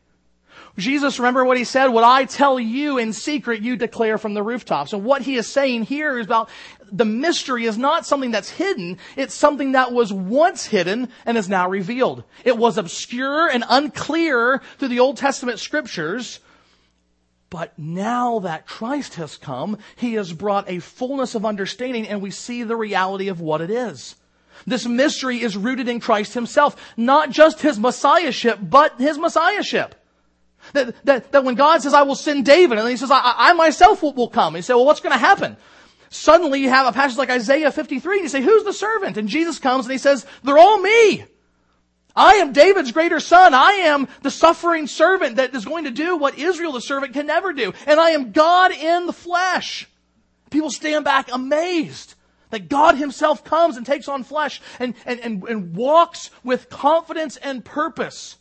Jesus, 0.77 1.19
remember 1.19 1.45
what 1.45 1.57
he 1.57 1.63
said? 1.63 1.87
What 1.87 2.03
I 2.03 2.25
tell 2.25 2.59
you 2.59 2.97
in 2.97 3.13
secret, 3.13 3.61
you 3.61 3.77
declare 3.77 4.17
from 4.17 4.33
the 4.33 4.43
rooftops. 4.43 4.91
And 4.91 5.05
what 5.05 5.21
he 5.21 5.35
is 5.35 5.47
saying 5.47 5.83
here 5.83 6.19
is 6.19 6.25
about 6.25 6.49
the 6.91 7.05
mystery 7.05 7.65
is 7.65 7.77
not 7.77 8.05
something 8.05 8.31
that's 8.31 8.49
hidden. 8.49 8.97
It's 9.15 9.33
something 9.33 9.71
that 9.71 9.93
was 9.93 10.11
once 10.11 10.65
hidden 10.65 11.09
and 11.25 11.37
is 11.37 11.47
now 11.47 11.69
revealed. 11.69 12.23
It 12.43 12.57
was 12.57 12.77
obscure 12.77 13.47
and 13.47 13.63
unclear 13.69 14.61
through 14.77 14.89
the 14.89 14.99
Old 14.99 15.15
Testament 15.15 15.59
scriptures, 15.59 16.41
but 17.55 17.71
now 17.79 18.39
that 18.39 18.67
Christ 18.67 19.15
has 19.15 19.37
come, 19.37 19.77
He 19.95 20.15
has 20.15 20.33
brought 20.33 20.69
a 20.69 20.79
fullness 20.79 21.35
of 21.35 21.45
understanding 21.45 22.05
and 22.05 22.21
we 22.21 22.29
see 22.29 22.63
the 22.63 22.75
reality 22.75 23.29
of 23.29 23.39
what 23.39 23.61
it 23.61 23.69
is. 23.69 24.17
This 24.67 24.85
mystery 24.85 25.41
is 25.41 25.55
rooted 25.55 25.87
in 25.87 26.01
Christ 26.01 26.33
Himself, 26.33 26.75
not 26.97 27.29
just 27.29 27.61
His 27.61 27.79
Messiahship, 27.79 28.59
but 28.61 28.99
His 28.99 29.17
Messiahship. 29.17 29.95
That, 30.73 31.05
that, 31.05 31.31
that 31.31 31.45
when 31.45 31.55
God 31.55 31.81
says, 31.81 31.93
I 31.93 32.01
will 32.01 32.15
send 32.15 32.43
David, 32.43 32.77
and 32.77 32.89
he 32.89 32.97
says, 32.97 33.09
I, 33.09 33.21
I 33.23 33.53
myself 33.53 34.03
will, 34.03 34.11
will 34.11 34.27
come. 34.27 34.55
And 34.55 34.57
you 34.57 34.63
say, 34.63 34.73
well, 34.73 34.83
what's 34.83 34.99
going 34.99 35.13
to 35.13 35.17
happen? 35.17 35.55
Suddenly 36.09 36.59
you 36.59 36.67
have 36.67 36.87
a 36.87 36.91
passage 36.91 37.17
like 37.17 37.29
Isaiah 37.29 37.71
53 37.71 38.17
and 38.17 38.23
you 38.23 38.29
say, 38.29 38.41
who's 38.41 38.65
the 38.65 38.73
servant? 38.73 39.15
And 39.15 39.29
Jesus 39.29 39.59
comes 39.59 39.85
and 39.85 39.93
he 39.93 39.97
says, 39.97 40.25
they're 40.43 40.57
all 40.57 40.81
me. 40.81 41.23
I 42.15 42.35
am 42.35 42.53
David's 42.53 42.91
greater 42.91 43.19
son. 43.19 43.53
I 43.53 43.71
am 43.71 44.07
the 44.21 44.31
suffering 44.31 44.87
servant 44.87 45.35
that 45.35 45.53
is 45.53 45.65
going 45.65 45.83
to 45.83 45.91
do 45.91 46.15
what 46.15 46.37
Israel 46.37 46.71
the 46.71 46.81
servant 46.81 47.13
can 47.13 47.25
never 47.27 47.51
do. 47.51 47.73
And 47.85 47.99
I 47.99 48.11
am 48.11 48.31
God 48.31 48.71
in 48.71 49.05
the 49.05 49.13
flesh. 49.13 49.87
People 50.49 50.69
stand 50.69 51.03
back 51.03 51.29
amazed 51.31 52.15
that 52.51 52.69
God 52.69 52.95
himself 52.95 53.43
comes 53.43 53.75
and 53.75 53.85
takes 53.85 54.07
on 54.07 54.23
flesh 54.23 54.61
and, 54.79 54.93
and, 55.05 55.19
and, 55.19 55.43
and 55.43 55.75
walks 55.75 56.29
with 56.43 56.69
confidence 56.69 57.35
and 57.35 57.65
purpose. 57.65 58.37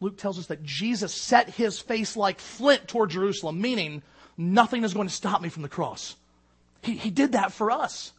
Luke 0.00 0.18
tells 0.18 0.38
us 0.38 0.46
that 0.46 0.62
Jesus 0.62 1.14
set 1.14 1.48
his 1.48 1.78
face 1.78 2.14
like 2.14 2.40
flint 2.40 2.86
toward 2.88 3.10
Jerusalem, 3.10 3.60
meaning 3.60 4.02
nothing 4.36 4.84
is 4.84 4.92
going 4.92 5.08
to 5.08 5.14
stop 5.14 5.40
me 5.40 5.48
from 5.48 5.62
the 5.62 5.68
cross. 5.68 6.14
He, 6.82 6.96
he 6.96 7.10
did 7.10 7.32
that 7.32 7.52
for 7.52 7.70
us. 7.70 8.12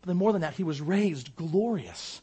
But 0.00 0.08
then 0.08 0.16
more 0.16 0.32
than 0.32 0.42
that, 0.42 0.54
he 0.54 0.64
was 0.64 0.80
raised 0.80 1.36
glorious 1.36 2.20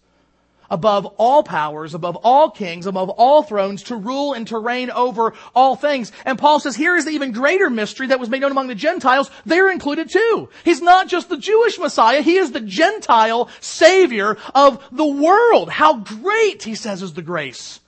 above 0.71 1.05
all 1.17 1.43
powers, 1.43 1.93
above 1.93 2.15
all 2.23 2.49
kings, 2.49 2.87
above 2.87 3.09
all 3.09 3.43
thrones, 3.43 3.83
to 3.83 3.95
rule 3.95 4.33
and 4.33 4.47
to 4.47 4.57
reign 4.57 4.89
over 4.89 5.33
all 5.53 5.75
things. 5.75 6.11
And 6.25 6.39
Paul 6.39 6.59
says, 6.59 6.75
here 6.75 6.95
is 6.95 7.05
the 7.05 7.11
even 7.11 7.31
greater 7.31 7.69
mystery 7.69 8.07
that 8.07 8.19
was 8.19 8.29
made 8.29 8.41
known 8.41 8.51
among 8.51 8.69
the 8.69 8.75
Gentiles. 8.75 9.29
They're 9.45 9.69
included 9.69 10.09
too. 10.09 10.49
He's 10.63 10.81
not 10.81 11.07
just 11.07 11.29
the 11.29 11.37
Jewish 11.37 11.77
Messiah, 11.77 12.21
he 12.21 12.37
is 12.37 12.51
the 12.51 12.61
Gentile 12.61 13.49
Savior 13.59 14.37
of 14.55 14.83
the 14.91 15.05
world. 15.05 15.69
How 15.69 15.97
great, 15.97 16.63
he 16.63 16.73
says, 16.73 17.03
is 17.03 17.13
the 17.13 17.21
grace 17.21 17.79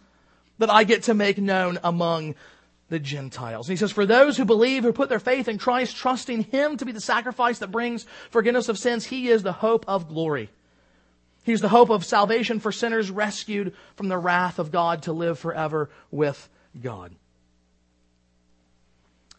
that 0.60 0.70
I 0.70 0.84
get 0.84 1.04
to 1.04 1.14
make 1.14 1.38
known 1.38 1.80
among 1.84 2.36
the 2.90 3.00
Gentiles. 3.00 3.68
And 3.68 3.74
he 3.74 3.80
says, 3.80 3.92
for 3.92 4.06
those 4.06 4.38
who 4.38 4.46
believe, 4.46 4.84
who 4.84 4.94
put 4.94 5.10
their 5.10 5.20
faith 5.20 5.48
in 5.48 5.58
Christ, 5.58 5.96
trusting 5.96 6.44
Him 6.44 6.78
to 6.78 6.86
be 6.86 6.92
the 6.92 7.02
sacrifice 7.02 7.60
that 7.60 7.72
brings 7.72 8.06
forgiveness 8.30 8.70
of 8.70 8.78
sins, 8.78 9.06
He 9.06 9.30
is 9.30 9.42
the 9.42 9.54
hope 9.54 9.86
of 9.88 10.08
glory. 10.08 10.50
He's 11.44 11.62
the 11.62 11.70
hope 11.70 11.90
of 11.90 12.06
salvation 12.06 12.60
for 12.60 12.72
sinners 12.72 13.12
rescued 13.12 13.74
from 13.96 14.08
the 14.08 14.18
wrath 14.18 14.60
of 14.60 14.72
God 14.72 15.04
to 15.04 15.14
live 15.14 15.38
forever 15.38 15.90
with 16.10 16.50
God. 16.82 17.14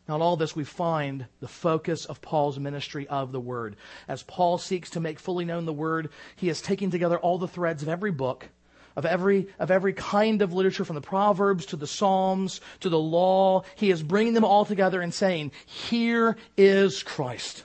Now, 0.07 0.17
in 0.17 0.23
all 0.23 0.37
this, 0.37 0.55
we 0.55 0.65
find 0.65 1.27
the 1.41 1.49
focus 1.49 2.05
of 2.05 2.21
Paul's 2.21 2.59
ministry 2.59 3.09
of 3.09 3.33
the 3.33 3.41
Word. 3.41 3.77
As 4.07 4.23
Paul 4.23 4.59
seeks 4.59 4.91
to 4.91 5.01
make 5.01 5.19
fully 5.19 5.47
known 5.47 5.65
the 5.65 5.73
Word, 5.73 6.11
he 6.37 6.51
is 6.51 6.61
taking 6.61 6.91
together 6.91 7.19
all 7.19 7.39
the 7.39 7.49
threads 7.49 7.83
of 7.83 7.89
every 7.89 8.11
book, 8.11 8.51
of 8.97 9.07
every, 9.07 9.49
of 9.59 9.71
every 9.71 9.95
kind 9.95 10.43
of 10.43 10.53
literature, 10.53 10.85
from 10.85 10.97
the 10.97 11.01
Proverbs 11.01 11.65
to 11.67 11.77
the 11.77 11.87
Psalms 11.87 12.61
to 12.81 12.91
the 12.91 12.99
law. 12.99 13.63
He 13.77 13.91
is 13.91 14.03
bringing 14.03 14.35
them 14.35 14.45
all 14.45 14.67
together 14.67 15.01
and 15.01 15.13
saying, 15.13 15.53
Here 15.65 16.37
is 16.59 17.03
Christ. 17.03 17.65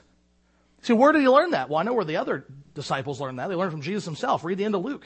See, 0.81 0.93
where 0.93 1.11
did 1.11 1.21
he 1.21 1.27
learn 1.27 1.51
that? 1.51 1.69
Well, 1.69 1.79
I 1.79 1.83
know 1.83 1.93
where 1.93 2.05
the 2.05 2.17
other 2.17 2.45
disciples 2.73 3.19
learn 3.19 3.37
that. 3.37 3.47
They 3.47 3.55
learned 3.55 3.71
from 3.71 3.81
Jesus 3.81 4.05
himself. 4.05 4.43
Read 4.43 4.57
the 4.57 4.65
end 4.65 4.75
of 4.75 4.83
Luke. 4.83 5.05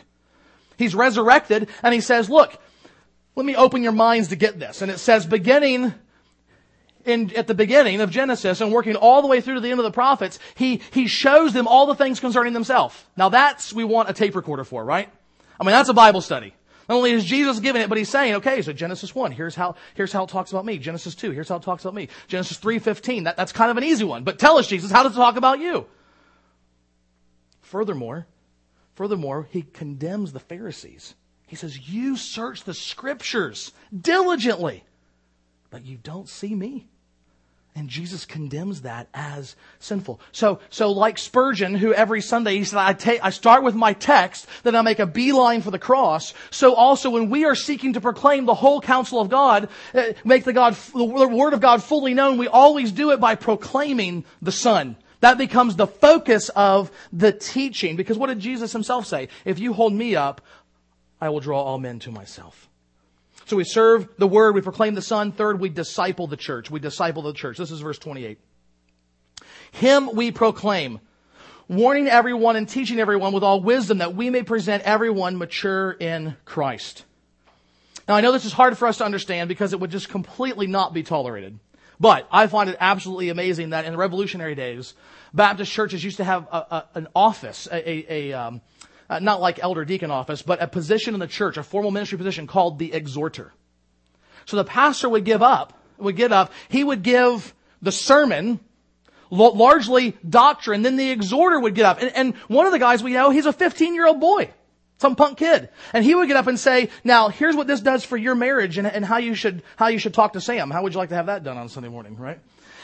He's 0.77 0.96
resurrected 0.96 1.70
and 1.82 1.93
he 1.93 2.01
says, 2.01 2.29
look, 2.29 2.58
let 3.36 3.46
me 3.46 3.55
open 3.55 3.84
your 3.84 3.91
minds 3.91 4.29
to 4.29 4.36
get 4.36 4.60
this. 4.60 4.82
And 4.82 4.91
it 4.91 5.00
says, 5.00 5.25
beginning 5.25 5.93
in, 7.05 7.36
at 7.36 7.48
the 7.48 7.53
beginning 7.53 8.01
of 8.01 8.12
Genesis 8.12 8.62
and 8.62 8.72
working 8.72 8.96
all 8.96 9.22
the 9.22 9.27
way 9.27 9.41
through 9.41 9.55
to 9.55 9.60
the 9.60 9.72
end 9.72 9.79
of 9.79 9.84
the 9.84 9.91
prophets, 9.91 10.39
he, 10.55 10.82
he 10.91 11.08
shows 11.08 11.53
them 11.53 11.67
all 11.67 11.86
the 11.86 11.96
things 11.96 12.20
concerning 12.20 12.53
themselves. 12.53 12.96
Now 13.17 13.29
that's, 13.29 13.74
we 13.74 13.84
want 13.84 14.10
a 14.10 14.13
tape 14.13 14.36
recorder 14.36 14.63
for, 14.63 14.84
right? 14.84 15.10
I 15.60 15.63
mean, 15.63 15.72
that's 15.72 15.89
a 15.89 15.93
Bible 15.93 16.22
study. 16.22 16.53
Not 16.89 16.96
only 16.96 17.12
is 17.12 17.24
Jesus 17.24 17.60
giving 17.60 17.82
it, 17.82 17.88
but 17.89 17.98
he's 17.98 18.10
saying, 18.10 18.36
okay, 18.36 18.62
so 18.62 18.74
Genesis 18.74 19.15
1, 19.15 19.32
here's 19.32 19.55
how, 19.55 19.75
here's 19.96 20.12
how 20.12 20.24
it 20.24 20.29
talks 20.29 20.51
about 20.51 20.65
me. 20.65 20.77
Genesis 20.77 21.15
2, 21.15 21.32
here's 21.32 21.48
how 21.48 21.55
it 21.55 21.63
talks 21.63 21.86
about 21.86 21.93
me. 21.93 22.10
Genesis 22.27 22.58
3.15, 22.58 23.24
that, 23.24 23.38
that's 23.38 23.53
kind 23.53 23.72
of 23.72 23.77
an 23.77 23.84
easy 23.84 24.03
one. 24.03 24.24
But 24.24 24.38
tell 24.38 24.58
us, 24.58 24.67
Jesus, 24.67 24.91
how 24.91 25.03
does 25.03 25.13
it 25.13 25.15
talk 25.15 25.38
about 25.38 25.60
you? 25.60 25.86
Furthermore, 27.74 28.27
furthermore, 28.94 29.48
he 29.50 29.63
condemns 29.63 30.32
the 30.32 30.39
Pharisees. 30.39 31.15
He 31.48 31.56
says, 31.56 31.89
you 31.89 32.18
search 32.18 32.65
the 32.65 32.74
scriptures 32.75 33.72
diligently, 34.00 34.84
but 35.72 35.84
you 35.84 35.98
don't 35.98 36.30
see 36.30 36.53
me. 36.53 36.88
And 37.74 37.89
Jesus 37.89 38.25
condemns 38.25 38.84
that 38.84 39.08
as 39.12 39.56
sinful. 39.80 40.22
So, 40.32 40.60
so 40.70 40.92
like 40.92 41.18
Spurgeon, 41.18 41.74
who 41.74 41.96
every 41.96 42.22
Sunday 42.22 42.58
he 42.58 42.63
said, 42.63 42.77
I, 42.77 42.94
take, 42.94 43.25
I 43.25 43.32
start 43.32 43.63
with 43.63 43.74
my 43.74 43.94
text, 43.94 44.46
then 44.62 44.75
I 44.75 44.84
make 44.84 45.00
a 45.00 45.08
beeline 45.08 45.63
for 45.63 45.72
the 45.72 45.80
cross. 45.80 46.36
So 46.51 46.75
also 46.75 47.10
when 47.10 47.32
we 47.32 47.46
are 47.46 47.56
seeking 47.56 47.94
to 47.94 48.01
proclaim 48.01 48.46
the 48.46 48.53
whole 48.53 48.82
counsel 48.82 49.20
of 49.20 49.30
God, 49.30 49.70
uh, 49.96 50.13
make 50.24 50.44
the 50.44 50.53
God, 50.53 50.75
the 50.94 51.03
word 51.03 51.53
of 51.53 51.60
God 51.60 51.82
fully 51.82 52.13
known, 52.13 52.38
we 52.38 52.48
always 52.48 52.92
do 52.92 53.10
it 53.10 53.20
by 53.20 53.34
proclaiming 53.34 54.25
the 54.44 54.51
Son. 54.51 54.96
That 55.24 55.38
becomes 55.38 55.77
the 55.77 55.88
focus 55.88 56.50
of 56.50 56.92
the 57.13 57.32
teaching. 57.32 57.96
Because 57.96 58.18
what 58.18 58.27
did 58.27 58.42
Jesus 58.42 58.74
himself 58.74 59.06
say? 59.06 59.30
If 59.46 59.58
you 59.58 59.72
hold 59.72 59.94
me 59.94 60.18
up, 60.18 60.42
I 61.22 61.30
will 61.30 61.39
draw 61.39 61.63
all 61.63 61.80
men 61.80 62.00
to 62.00 62.12
myself. 62.12 62.70
So 63.46 63.56
we 63.56 63.63
serve 63.63 64.10
the 64.18 64.27
word, 64.27 64.53
we 64.53 64.60
proclaim 64.60 64.96
the 64.96 65.01
son. 65.01 65.32
Third, 65.32 65.62
we 65.62 65.70
disciple 65.70 66.27
the 66.27 66.36
church. 66.36 66.70
We 66.70 66.82
disciple 66.82 67.22
the 67.22 67.32
church. 67.32 67.58
This 67.58 67.72
is 67.72 67.80
verse 67.80 67.98
28. 68.00 68.38
Him 69.72 70.13
we 70.13 70.32
proclaim, 70.32 71.00
warning 71.70 72.10
everyone 72.10 72.58
and 72.58 72.68
teaching 72.68 73.00
everyone 73.00 73.32
with 73.32 73.44
all 73.44 73.62
wisdom 73.62 74.00
that 74.00 74.15
we 74.15 74.30
may 74.30 74.44
present 74.44 74.84
everyone 74.84 75.38
mature 75.38 75.92
in 75.92 76.36
Christ. 76.44 77.06
Now 78.10 78.15
I 78.15 78.20
know 78.20 78.34
this 78.34 78.44
is 78.44 78.51
hard 78.51 78.77
for 78.77 78.89
us 78.89 78.98
to 78.98 79.06
understand 79.06 79.48
because 79.48 79.72
it 79.72 79.80
would 79.80 79.92
just 79.92 80.10
completely 80.10 80.68
not 80.68 80.94
be 80.94 81.01
tolerated. 81.01 81.60
But 82.03 82.27
I 82.33 82.48
find 82.48 82.69
it 82.69 82.75
absolutely 82.81 83.29
amazing 83.29 83.69
that 83.69 83.86
in 83.86 83.93
the 83.93 83.98
revolutionary 83.98 84.55
days, 84.55 84.93
Baptist 85.33 85.72
churches 85.72 86.03
used 86.03 86.17
to 86.17 86.25
have 86.25 86.45
a, 86.51 86.57
a, 86.57 86.86
an 86.95 87.07
office, 87.15 87.65
a, 87.72 88.13
a 88.13 88.33
um, 88.33 88.62
uh, 89.10 89.19
not 89.19 89.39
like 89.39 89.63
elder 89.63 89.86
deacon 89.86 90.12
office, 90.12 90.41
but 90.41 90.62
a 90.62 90.67
position 90.67 91.13
in 91.13 91.22
the 91.22 91.27
church, 91.27 91.55
a 91.55 91.63
formal 91.63 91.91
ministry 91.91 92.17
position 92.17 92.45
called 92.45 92.77
the 92.77 92.91
exhorter. 92.91 93.53
So 94.43 94.57
the 94.57 94.65
pastor 94.65 95.07
would 95.07 95.24
give 95.24 95.41
up, 95.41 95.79
would 95.98 96.17
get 96.17 96.33
up, 96.33 96.51
he 96.67 96.83
would 96.83 97.03
give 97.03 97.53
the 97.81 97.93
sermon, 97.93 98.60
largely 99.29 100.17
doctrine, 100.27 100.81
then 100.81 100.98
the 100.98 101.10
exhorter 101.10 101.57
would 101.57 101.74
get 101.74 101.86
up. 101.86 102.01
And, 102.01 102.13
and 102.17 102.36
one 102.50 102.65
of 102.65 102.74
the 102.74 102.79
guys 102.79 103.01
we 103.01 103.13
know, 103.13 103.29
he's 103.29 103.45
a 103.45 103.53
15 103.53 103.95
year 103.95 104.07
old 104.07 104.19
boy. 104.19 104.51
Some 104.97 105.15
punk 105.15 105.38
kid. 105.38 105.69
And 105.91 106.05
he 106.05 106.15
would 106.15 106.27
get 106.27 106.38
up 106.38 106.47
and 106.47 106.59
say, 106.59 106.89
now 107.03 107.29
here's 107.29 107.55
what 107.55 107.67
this 107.67 107.81
does 107.81 108.03
for 108.05 108.15
your 108.15 108.35
marriage 108.35 108.77
and, 108.77 108.88
and 108.88 109.03
how 109.03 109.17
you 109.17 109.35
should, 109.35 109.63
how 109.75 109.88
you 109.88 109.97
should 109.97 110.13
talk 110.13 110.33
to 110.33 110.41
Sam. 110.41 110.69
How 110.69 110.83
would 110.83 110.93
you 110.93 111.00
like 111.00 111.09
to 111.09 111.15
have 111.15 111.25
that 111.25 111.43
done 111.43 111.57
on 111.57 111.67
Sunday 111.69 111.89
morning, 111.89 112.15
right? 112.17 112.39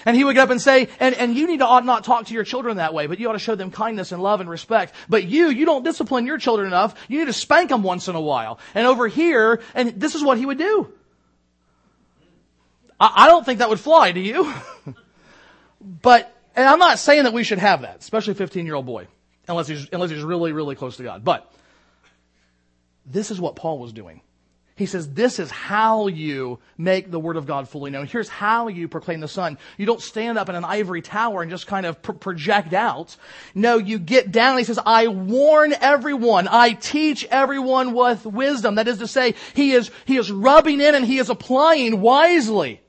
And 0.06 0.16
he 0.16 0.24
would 0.24 0.34
get 0.34 0.44
up 0.44 0.50
and 0.50 0.62
say, 0.62 0.90
and, 1.00 1.14
and 1.16 1.36
you 1.36 1.48
need 1.48 1.60
to 1.60 1.66
ought 1.66 1.86
not 1.86 2.04
talk 2.04 2.28
to 2.28 2.34
your 2.34 2.44
children 2.44 2.78
that 2.78 2.94
way, 2.94 3.08
but 3.08 3.20
you 3.20 3.30
ought 3.30 3.34
to 3.34 3.40
show 3.40 3.56
them 3.56 3.72
kindness 3.72 4.12
and 4.12 4.24
love 4.24 4.40
and 4.42 4.50
respect. 4.50 4.94
But 5.10 5.26
you, 5.26 5.50
you 5.50 5.66
don't 5.66 5.84
discipline 5.84 6.26
your 6.26 6.38
children 6.38 6.68
enough. 6.68 6.96
You 7.08 7.20
need 7.20 7.26
to 7.26 7.34
spank 7.34 7.70
them 7.70 7.84
once 7.84 8.08
in 8.08 8.16
a 8.16 8.22
while. 8.22 8.60
And 8.74 8.88
over 8.88 9.08
here, 9.08 9.62
and 9.74 10.00
this 10.00 10.16
is 10.16 10.24
what 10.24 10.38
he 10.38 10.46
would 10.46 10.58
do. 10.58 10.94
I, 13.00 13.26
I 13.26 13.28
don't 13.28 13.46
think 13.46 13.60
that 13.60 13.70
would 13.70 13.80
fly, 13.80 14.12
do 14.12 14.22
you? 14.22 14.54
but, 16.02 16.34
and 16.56 16.68
I'm 16.68 16.80
not 16.80 17.00
saying 17.00 17.24
that 17.24 17.34
we 17.34 17.44
should 17.44 17.60
have 17.60 17.82
that, 17.82 18.00
especially 18.00 18.32
a 18.32 18.36
15 18.36 18.66
year 18.66 18.76
old 18.76 18.86
boy, 18.86 19.08
unless 19.48 19.68
he's, 19.68 19.88
unless 19.92 20.12
he's 20.12 20.24
really, 20.24 20.54
really 20.54 20.76
close 20.76 20.98
to 20.98 21.04
God. 21.04 21.24
But, 21.24 21.52
this 23.10 23.32
is 23.32 23.42
what 23.42 23.56
Paul 23.56 23.80
was 23.80 23.94
doing. 23.94 24.22
He 24.80 24.86
says, 24.86 25.10
this 25.10 25.40
is 25.40 25.52
how 25.52 26.08
you 26.08 26.60
make 26.78 27.12
the 27.12 27.20
word 27.20 27.36
of 27.36 27.46
God 27.46 27.68
fully 27.68 27.92
known. 27.92 28.08
Here's 28.08 28.30
how 28.30 28.70
you 28.70 28.88
proclaim 28.88 29.20
the 29.20 29.28
Son. 29.28 29.58
You 29.78 29.86
don't 29.86 30.02
stand 30.02 30.38
up 30.38 30.48
in 30.48 30.56
an 30.56 30.64
ivory 30.64 31.02
tower 31.02 31.42
and 31.42 31.52
just 31.52 31.68
kind 31.68 31.86
of 31.86 32.02
pr- 32.02 32.14
project 32.14 32.72
out. 32.72 33.18
No, 33.54 33.78
you 33.78 34.00
get 34.00 34.32
down. 34.32 34.58
He 34.58 34.64
says, 34.64 34.80
I 34.86 35.10
warn 35.10 35.74
everyone. 35.82 36.48
I 36.48 36.72
teach 36.72 37.26
everyone 37.26 37.94
with 37.94 38.26
wisdom. 38.26 38.76
That 38.76 38.88
is 38.88 39.00
to 39.00 39.08
say, 39.08 39.36
he 39.54 39.74
is, 39.74 39.92
he 40.06 40.16
is 40.16 40.32
rubbing 40.32 40.80
in 40.80 40.96
and 40.96 41.04
he 41.04 41.18
is 41.18 41.30
applying 41.30 42.00
wisely 42.00 42.80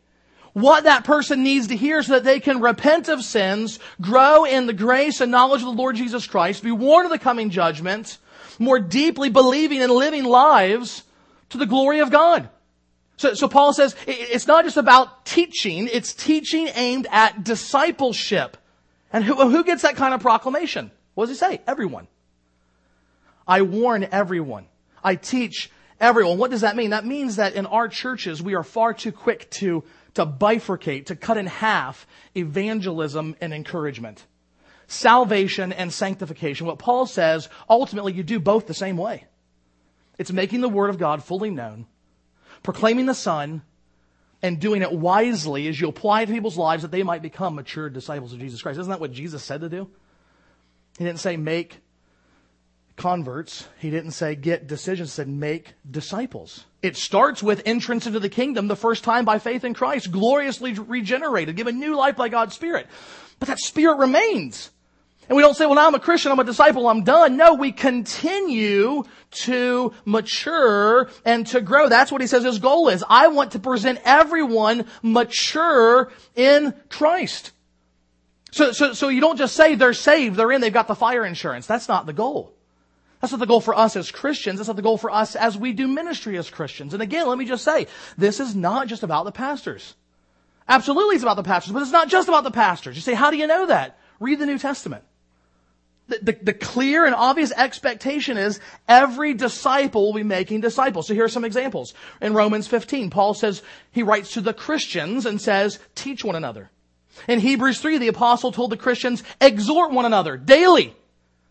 what 0.52 0.84
that 0.84 1.02
person 1.04 1.42
needs 1.42 1.68
to 1.68 1.76
hear 1.76 2.04
so 2.04 2.12
that 2.12 2.24
they 2.24 2.38
can 2.38 2.60
repent 2.60 3.08
of 3.08 3.24
sins, 3.24 3.80
grow 4.00 4.44
in 4.44 4.66
the 4.66 4.72
grace 4.72 5.20
and 5.20 5.32
knowledge 5.32 5.62
of 5.62 5.66
the 5.66 5.72
Lord 5.72 5.96
Jesus 5.96 6.26
Christ, 6.28 6.62
be 6.62 6.70
warned 6.70 7.06
of 7.06 7.12
the 7.12 7.18
coming 7.18 7.50
judgment, 7.50 8.18
more 8.60 8.78
deeply 8.78 9.30
believing 9.30 9.82
and 9.82 9.90
living 9.90 10.22
lives 10.22 11.02
to 11.48 11.58
the 11.58 11.66
glory 11.66 11.98
of 11.98 12.10
God. 12.12 12.48
So, 13.16 13.34
so 13.34 13.48
Paul 13.48 13.72
says 13.72 13.96
it's 14.06 14.46
not 14.46 14.64
just 14.64 14.76
about 14.76 15.26
teaching, 15.26 15.88
it's 15.92 16.14
teaching 16.14 16.68
aimed 16.74 17.08
at 17.10 17.42
discipleship. 17.42 18.56
And 19.12 19.24
who, 19.24 19.34
who 19.34 19.64
gets 19.64 19.82
that 19.82 19.96
kind 19.96 20.14
of 20.14 20.20
proclamation? 20.20 20.92
What 21.14 21.26
does 21.26 21.40
he 21.40 21.44
say? 21.44 21.60
Everyone. 21.66 22.06
I 23.48 23.62
warn 23.62 24.06
everyone. 24.12 24.66
I 25.02 25.16
teach 25.16 25.70
everyone. 26.00 26.38
What 26.38 26.50
does 26.50 26.60
that 26.60 26.76
mean? 26.76 26.90
That 26.90 27.04
means 27.04 27.36
that 27.36 27.54
in 27.54 27.66
our 27.66 27.88
churches, 27.88 28.42
we 28.42 28.54
are 28.54 28.62
far 28.62 28.94
too 28.94 29.10
quick 29.10 29.50
to, 29.52 29.82
to 30.14 30.24
bifurcate, 30.24 31.06
to 31.06 31.16
cut 31.16 31.36
in 31.36 31.46
half 31.46 32.06
evangelism 32.36 33.34
and 33.40 33.52
encouragement. 33.52 34.24
Salvation 34.90 35.72
and 35.72 35.92
sanctification. 35.92 36.66
What 36.66 36.80
Paul 36.80 37.06
says, 37.06 37.48
ultimately 37.68 38.12
you 38.12 38.24
do 38.24 38.40
both 38.40 38.66
the 38.66 38.74
same 38.74 38.96
way. 38.96 39.24
It's 40.18 40.32
making 40.32 40.62
the 40.62 40.68
Word 40.68 40.90
of 40.90 40.98
God 40.98 41.22
fully 41.22 41.48
known, 41.48 41.86
proclaiming 42.64 43.06
the 43.06 43.14
Son, 43.14 43.62
and 44.42 44.58
doing 44.58 44.82
it 44.82 44.90
wisely 44.90 45.68
as 45.68 45.80
you 45.80 45.88
apply 45.88 46.22
it 46.22 46.26
to 46.26 46.32
people's 46.32 46.56
lives 46.56 46.82
that 46.82 46.90
they 46.90 47.04
might 47.04 47.22
become 47.22 47.54
mature 47.54 47.88
disciples 47.88 48.32
of 48.32 48.40
Jesus 48.40 48.62
Christ. 48.62 48.80
Isn't 48.80 48.90
that 48.90 48.98
what 48.98 49.12
Jesus 49.12 49.44
said 49.44 49.60
to 49.60 49.68
do? 49.68 49.88
He 50.98 51.04
didn't 51.04 51.20
say 51.20 51.36
make 51.36 51.78
converts. 52.96 53.68
He 53.78 53.90
didn't 53.90 54.10
say 54.10 54.34
get 54.34 54.66
decisions. 54.66 55.12
He 55.12 55.14
said 55.14 55.28
make 55.28 55.74
disciples. 55.88 56.64
It 56.82 56.96
starts 56.96 57.44
with 57.44 57.62
entrance 57.64 58.08
into 58.08 58.18
the 58.18 58.28
kingdom 58.28 58.66
the 58.66 58.74
first 58.74 59.04
time 59.04 59.24
by 59.24 59.38
faith 59.38 59.62
in 59.62 59.72
Christ, 59.72 60.10
gloriously 60.10 60.72
regenerated, 60.72 61.54
given 61.54 61.78
new 61.78 61.94
life 61.94 62.16
by 62.16 62.28
God's 62.28 62.56
Spirit. 62.56 62.88
But 63.38 63.46
that 63.46 63.60
Spirit 63.60 63.98
remains. 63.98 64.72
And 65.30 65.36
we 65.36 65.44
don't 65.44 65.54
say, 65.54 65.64
well, 65.64 65.76
now 65.76 65.86
I'm 65.86 65.94
a 65.94 66.00
Christian, 66.00 66.32
I'm 66.32 66.40
a 66.40 66.44
disciple, 66.44 66.88
I'm 66.88 67.04
done. 67.04 67.36
No, 67.36 67.54
we 67.54 67.70
continue 67.70 69.04
to 69.30 69.94
mature 70.04 71.08
and 71.24 71.46
to 71.46 71.60
grow. 71.60 71.88
That's 71.88 72.10
what 72.10 72.20
he 72.20 72.26
says 72.26 72.42
his 72.42 72.58
goal 72.58 72.88
is. 72.88 73.04
I 73.08 73.28
want 73.28 73.52
to 73.52 73.60
present 73.60 74.00
everyone 74.04 74.86
mature 75.04 76.10
in 76.34 76.74
Christ. 76.88 77.52
So, 78.50 78.72
so, 78.72 78.92
so 78.92 79.06
you 79.06 79.20
don't 79.20 79.36
just 79.36 79.54
say 79.54 79.76
they're 79.76 79.92
saved, 79.92 80.34
they're 80.34 80.50
in, 80.50 80.60
they've 80.60 80.72
got 80.72 80.88
the 80.88 80.96
fire 80.96 81.24
insurance. 81.24 81.64
That's 81.64 81.86
not 81.86 82.06
the 82.06 82.12
goal. 82.12 82.52
That's 83.20 83.32
not 83.32 83.38
the 83.38 83.46
goal 83.46 83.60
for 83.60 83.78
us 83.78 83.94
as 83.94 84.10
Christians. 84.10 84.58
That's 84.58 84.66
not 84.66 84.74
the 84.74 84.82
goal 84.82 84.98
for 84.98 85.12
us 85.12 85.36
as 85.36 85.56
we 85.56 85.72
do 85.72 85.86
ministry 85.86 86.38
as 86.38 86.50
Christians. 86.50 86.92
And 86.92 87.04
again, 87.04 87.28
let 87.28 87.38
me 87.38 87.44
just 87.44 87.62
say, 87.62 87.86
this 88.18 88.40
is 88.40 88.56
not 88.56 88.88
just 88.88 89.04
about 89.04 89.26
the 89.26 89.32
pastors. 89.32 89.94
Absolutely 90.68 91.14
it's 91.14 91.22
about 91.22 91.36
the 91.36 91.44
pastors, 91.44 91.72
but 91.72 91.82
it's 91.82 91.92
not 91.92 92.08
just 92.08 92.26
about 92.26 92.42
the 92.42 92.50
pastors. 92.50 92.96
You 92.96 93.02
say, 93.02 93.14
how 93.14 93.30
do 93.30 93.36
you 93.36 93.46
know 93.46 93.66
that? 93.66 93.96
Read 94.18 94.40
the 94.40 94.46
New 94.46 94.58
Testament 94.58 95.04
the, 96.10 96.18
the, 96.22 96.38
the, 96.42 96.52
clear 96.52 97.06
and 97.06 97.14
obvious 97.14 97.52
expectation 97.52 98.36
is 98.36 98.60
every 98.88 99.32
disciple 99.32 100.06
will 100.06 100.14
be 100.14 100.22
making 100.22 100.60
disciples. 100.60 101.06
So 101.06 101.14
here 101.14 101.24
are 101.24 101.28
some 101.28 101.44
examples. 101.44 101.94
In 102.20 102.34
Romans 102.34 102.66
15, 102.66 103.10
Paul 103.10 103.34
says, 103.34 103.62
he 103.92 104.02
writes 104.02 104.32
to 104.32 104.40
the 104.40 104.52
Christians 104.52 105.24
and 105.24 105.40
says, 105.40 105.78
teach 105.94 106.24
one 106.24 106.36
another. 106.36 106.70
In 107.28 107.40
Hebrews 107.40 107.80
3, 107.80 107.98
the 107.98 108.08
apostle 108.08 108.52
told 108.52 108.70
the 108.70 108.76
Christians, 108.76 109.22
exhort 109.40 109.92
one 109.92 110.04
another 110.04 110.36
daily 110.36 110.94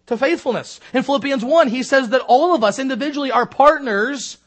to 0.08 0.18
faithfulness. 0.18 0.80
In 0.94 1.04
Philippians 1.04 1.44
1, 1.44 1.70
he 1.70 1.84
says 1.84 2.10
that 2.10 2.22
all 2.22 2.54
of 2.54 2.64
us 2.64 2.80
individually 2.80 3.32
are 3.32 3.46
partners 3.46 4.38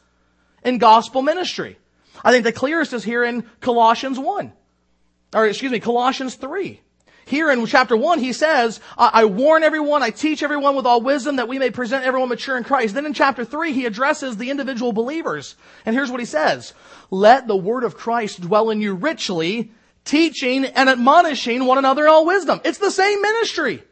in 0.63 0.77
gospel 0.77 1.21
ministry. 1.21 1.77
I 2.23 2.31
think 2.31 2.43
the 2.43 2.51
clearest 2.51 2.93
is 2.93 3.03
here 3.03 3.23
in 3.23 3.43
Colossians 3.59 4.19
1. 4.19 4.53
Or 5.33 5.47
excuse 5.47 5.71
me, 5.71 5.79
Colossians 5.79 6.35
3. 6.35 6.79
Here 7.25 7.49
in 7.49 7.65
chapter 7.65 7.95
1, 7.95 8.19
he 8.19 8.33
says, 8.33 8.79
I 8.97 9.25
warn 9.25 9.63
everyone, 9.63 10.03
I 10.03 10.09
teach 10.09 10.43
everyone 10.43 10.75
with 10.75 10.85
all 10.85 11.01
wisdom 11.01 11.37
that 11.37 11.47
we 11.47 11.57
may 11.57 11.69
present 11.69 12.05
everyone 12.05 12.29
mature 12.29 12.57
in 12.57 12.63
Christ. 12.63 12.95
Then 12.95 13.05
in 13.05 13.13
chapter 13.13 13.45
3, 13.45 13.71
he 13.71 13.85
addresses 13.85 14.37
the 14.37 14.49
individual 14.49 14.91
believers. 14.91 15.55
And 15.85 15.95
here's 15.95 16.11
what 16.11 16.19
he 16.19 16.25
says. 16.25 16.73
Let 17.09 17.47
the 17.47 17.55
word 17.55 17.83
of 17.83 17.95
Christ 17.95 18.41
dwell 18.41 18.69
in 18.69 18.81
you 18.81 18.93
richly, 18.93 19.71
teaching 20.03 20.65
and 20.65 20.89
admonishing 20.89 21.65
one 21.65 21.77
another 21.77 22.03
in 22.03 22.09
all 22.09 22.25
wisdom. 22.25 22.59
It's 22.65 22.79
the 22.79 22.91
same 22.91 23.21
ministry. 23.21 23.83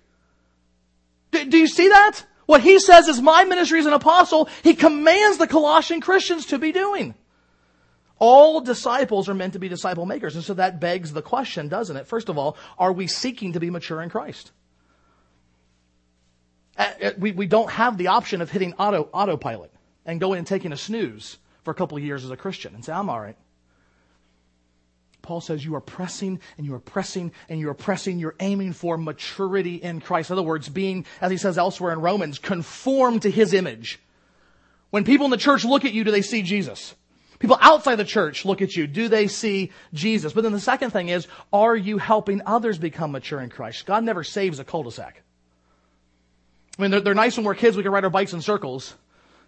Do, 1.32 1.46
do 1.46 1.58
you 1.58 1.68
see 1.68 1.88
that? 1.88 2.26
What 2.48 2.62
he 2.62 2.80
says 2.80 3.08
is 3.08 3.22
my 3.22 3.46
ministry 3.46 3.80
as 3.80 3.86
an 3.86 3.94
apostle, 3.94 4.50
he 4.62 4.74
commands 4.74 5.38
the 5.38 5.48
Colossian 5.48 6.02
Christians 6.02 6.48
to 6.48 6.60
be 6.60 6.74
doing. 6.74 7.16
All 8.24 8.62
disciples 8.62 9.28
are 9.30 9.34
meant 9.34 9.54
to 9.54 9.60
be 9.60 9.68
disciple 9.68 10.06
makers. 10.06 10.36
And 10.36 10.44
so 10.44 10.54
that 10.54 10.80
begs 10.80 11.12
the 11.12 11.24
question, 11.24 11.70
doesn't 11.70 11.98
it? 11.98 12.06
First 12.06 12.30
of 12.30 12.38
all, 12.38 12.56
are 12.78 12.94
we 12.94 13.08
seeking 13.08 13.54
to 13.54 13.60
be 13.60 13.72
mature 13.72 14.00
in 14.00 14.12
Christ? 14.12 14.52
Uh, 16.78 16.86
uh, 17.04 17.12
we, 17.18 17.32
we 17.32 17.48
don't 17.48 17.72
have 17.72 17.98
the 17.98 18.10
option 18.10 18.44
of 18.44 18.52
hitting 18.52 18.76
auto, 18.76 19.10
autopilot 19.12 19.74
and 20.06 20.20
going 20.20 20.38
and 20.38 20.46
taking 20.46 20.72
a 20.72 20.78
snooze 20.78 21.40
for 21.64 21.72
a 21.72 21.74
couple 21.74 21.98
of 21.98 22.04
years 22.04 22.24
as 22.24 22.30
a 22.30 22.38
Christian 22.38 22.76
and 22.76 22.86
say, 22.86 22.94
I'm 22.94 23.10
all 23.10 23.20
right. 23.20 23.38
Paul 25.24 25.42
says 25.42 25.66
you 25.66 25.74
are 25.74 25.82
pressing 25.82 26.42
and 26.60 26.68
you 26.68 26.76
are 26.76 26.80
pressing 26.80 27.32
and 27.50 27.60
you 27.60 27.70
are 27.70 27.74
pressing. 27.74 28.20
You're 28.20 28.36
aiming 28.40 28.74
for 28.74 29.00
maturity 29.00 29.78
in 29.78 30.00
Christ. 30.00 30.30
In 30.30 30.36
other 30.36 30.44
words, 30.44 30.70
being, 30.70 31.08
as 31.22 31.32
he 31.32 31.38
says 31.38 31.58
elsewhere 31.58 31.92
in 31.92 32.02
Romans, 32.02 32.38
conformed 32.38 33.24
to 33.24 33.32
his 33.32 33.56
image. 33.56 34.00
When 34.92 35.06
people 35.06 35.26
in 35.26 35.32
the 35.32 35.38
church 35.38 35.66
look 35.66 35.86
at 35.86 35.94
you, 35.94 36.04
do 36.04 36.12
they 36.12 36.22
see 36.22 36.44
Jesus? 36.44 36.94
People 37.42 37.58
outside 37.60 37.96
the 37.96 38.06
church 38.06 38.46
look 38.46 38.62
at 38.62 38.76
you. 38.76 38.86
Do 38.86 39.08
they 39.08 39.28
see 39.28 39.72
Jesus? 39.96 40.32
But 40.32 40.44
then 40.44 40.54
the 40.54 40.60
second 40.60 40.92
thing 40.92 41.10
is, 41.10 41.28
are 41.52 41.76
you 41.76 41.98
helping 41.98 42.44
others 42.46 42.78
become 42.78 43.12
mature 43.12 43.42
in 43.42 43.50
Christ? 43.50 43.88
God 43.88 44.04
never 44.04 44.24
saves 44.24 44.60
a 44.60 44.64
cul-de-sac. 44.64 45.24
I 46.78 46.82
mean, 46.84 46.92
they're, 46.92 47.02
they're 47.02 47.16
nice 47.16 47.38
when 47.38 47.46
we're 47.46 47.56
kids. 47.56 47.76
We 47.76 47.82
can 47.82 47.92
ride 47.92 48.04
our 48.04 48.12
bikes 48.12 48.34
in 48.34 48.42
circles. 48.42 48.94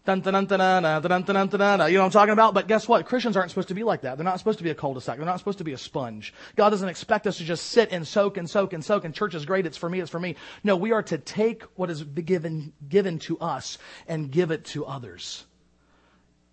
Dun, 0.05 0.21
dun, 0.21 0.33
dun, 0.33 0.43
you 0.49 0.57
know 0.57 0.99
what 1.01 1.95
I'm 1.95 2.09
talking 2.09 2.33
about? 2.33 2.55
But 2.55 2.67
guess 2.67 2.87
what? 2.87 3.05
Christians 3.05 3.37
aren't 3.37 3.51
supposed 3.51 3.67
to 3.67 3.75
be 3.75 3.83
like 3.83 4.01
that. 4.01 4.17
They're 4.17 4.25
not 4.25 4.39
supposed 4.39 4.57
to 4.57 4.63
be 4.63 4.71
a 4.71 4.75
cul-de-sac. 4.75 5.17
They're 5.17 5.25
not 5.25 5.37
supposed 5.37 5.59
to 5.59 5.63
be 5.63 5.73
a 5.73 5.77
sponge. 5.77 6.33
God 6.55 6.71
doesn't 6.71 6.89
expect 6.89 7.27
us 7.27 7.37
to 7.37 7.43
just 7.43 7.67
sit 7.67 7.91
and 7.91 8.07
soak 8.07 8.37
and 8.37 8.49
soak 8.49 8.73
and 8.73 8.83
soak 8.83 9.05
and 9.05 9.13
church 9.13 9.35
is 9.35 9.45
great. 9.45 9.67
It's 9.67 9.77
for 9.77 9.87
me. 9.87 9.99
It's 9.99 10.09
for 10.09 10.19
me. 10.19 10.35
No, 10.63 10.75
we 10.75 10.93
are 10.93 11.03
to 11.03 11.19
take 11.19 11.63
what 11.75 11.91
is 11.91 12.03
given, 12.03 12.73
given 12.89 13.19
to 13.19 13.37
us 13.37 13.77
and 14.07 14.31
give 14.31 14.49
it 14.49 14.65
to 14.65 14.83
others. 14.83 15.45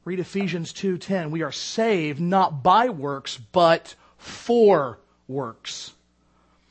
Read 0.05 0.21
Ephesians 0.21 0.73
2:10. 0.73 1.31
We 1.31 1.43
are 1.43 1.53
saved 1.53 2.21
not 2.21 2.63
by 2.63 2.89
works, 2.89 3.37
but 3.37 3.95
for 4.17 4.99
works. 5.29 5.93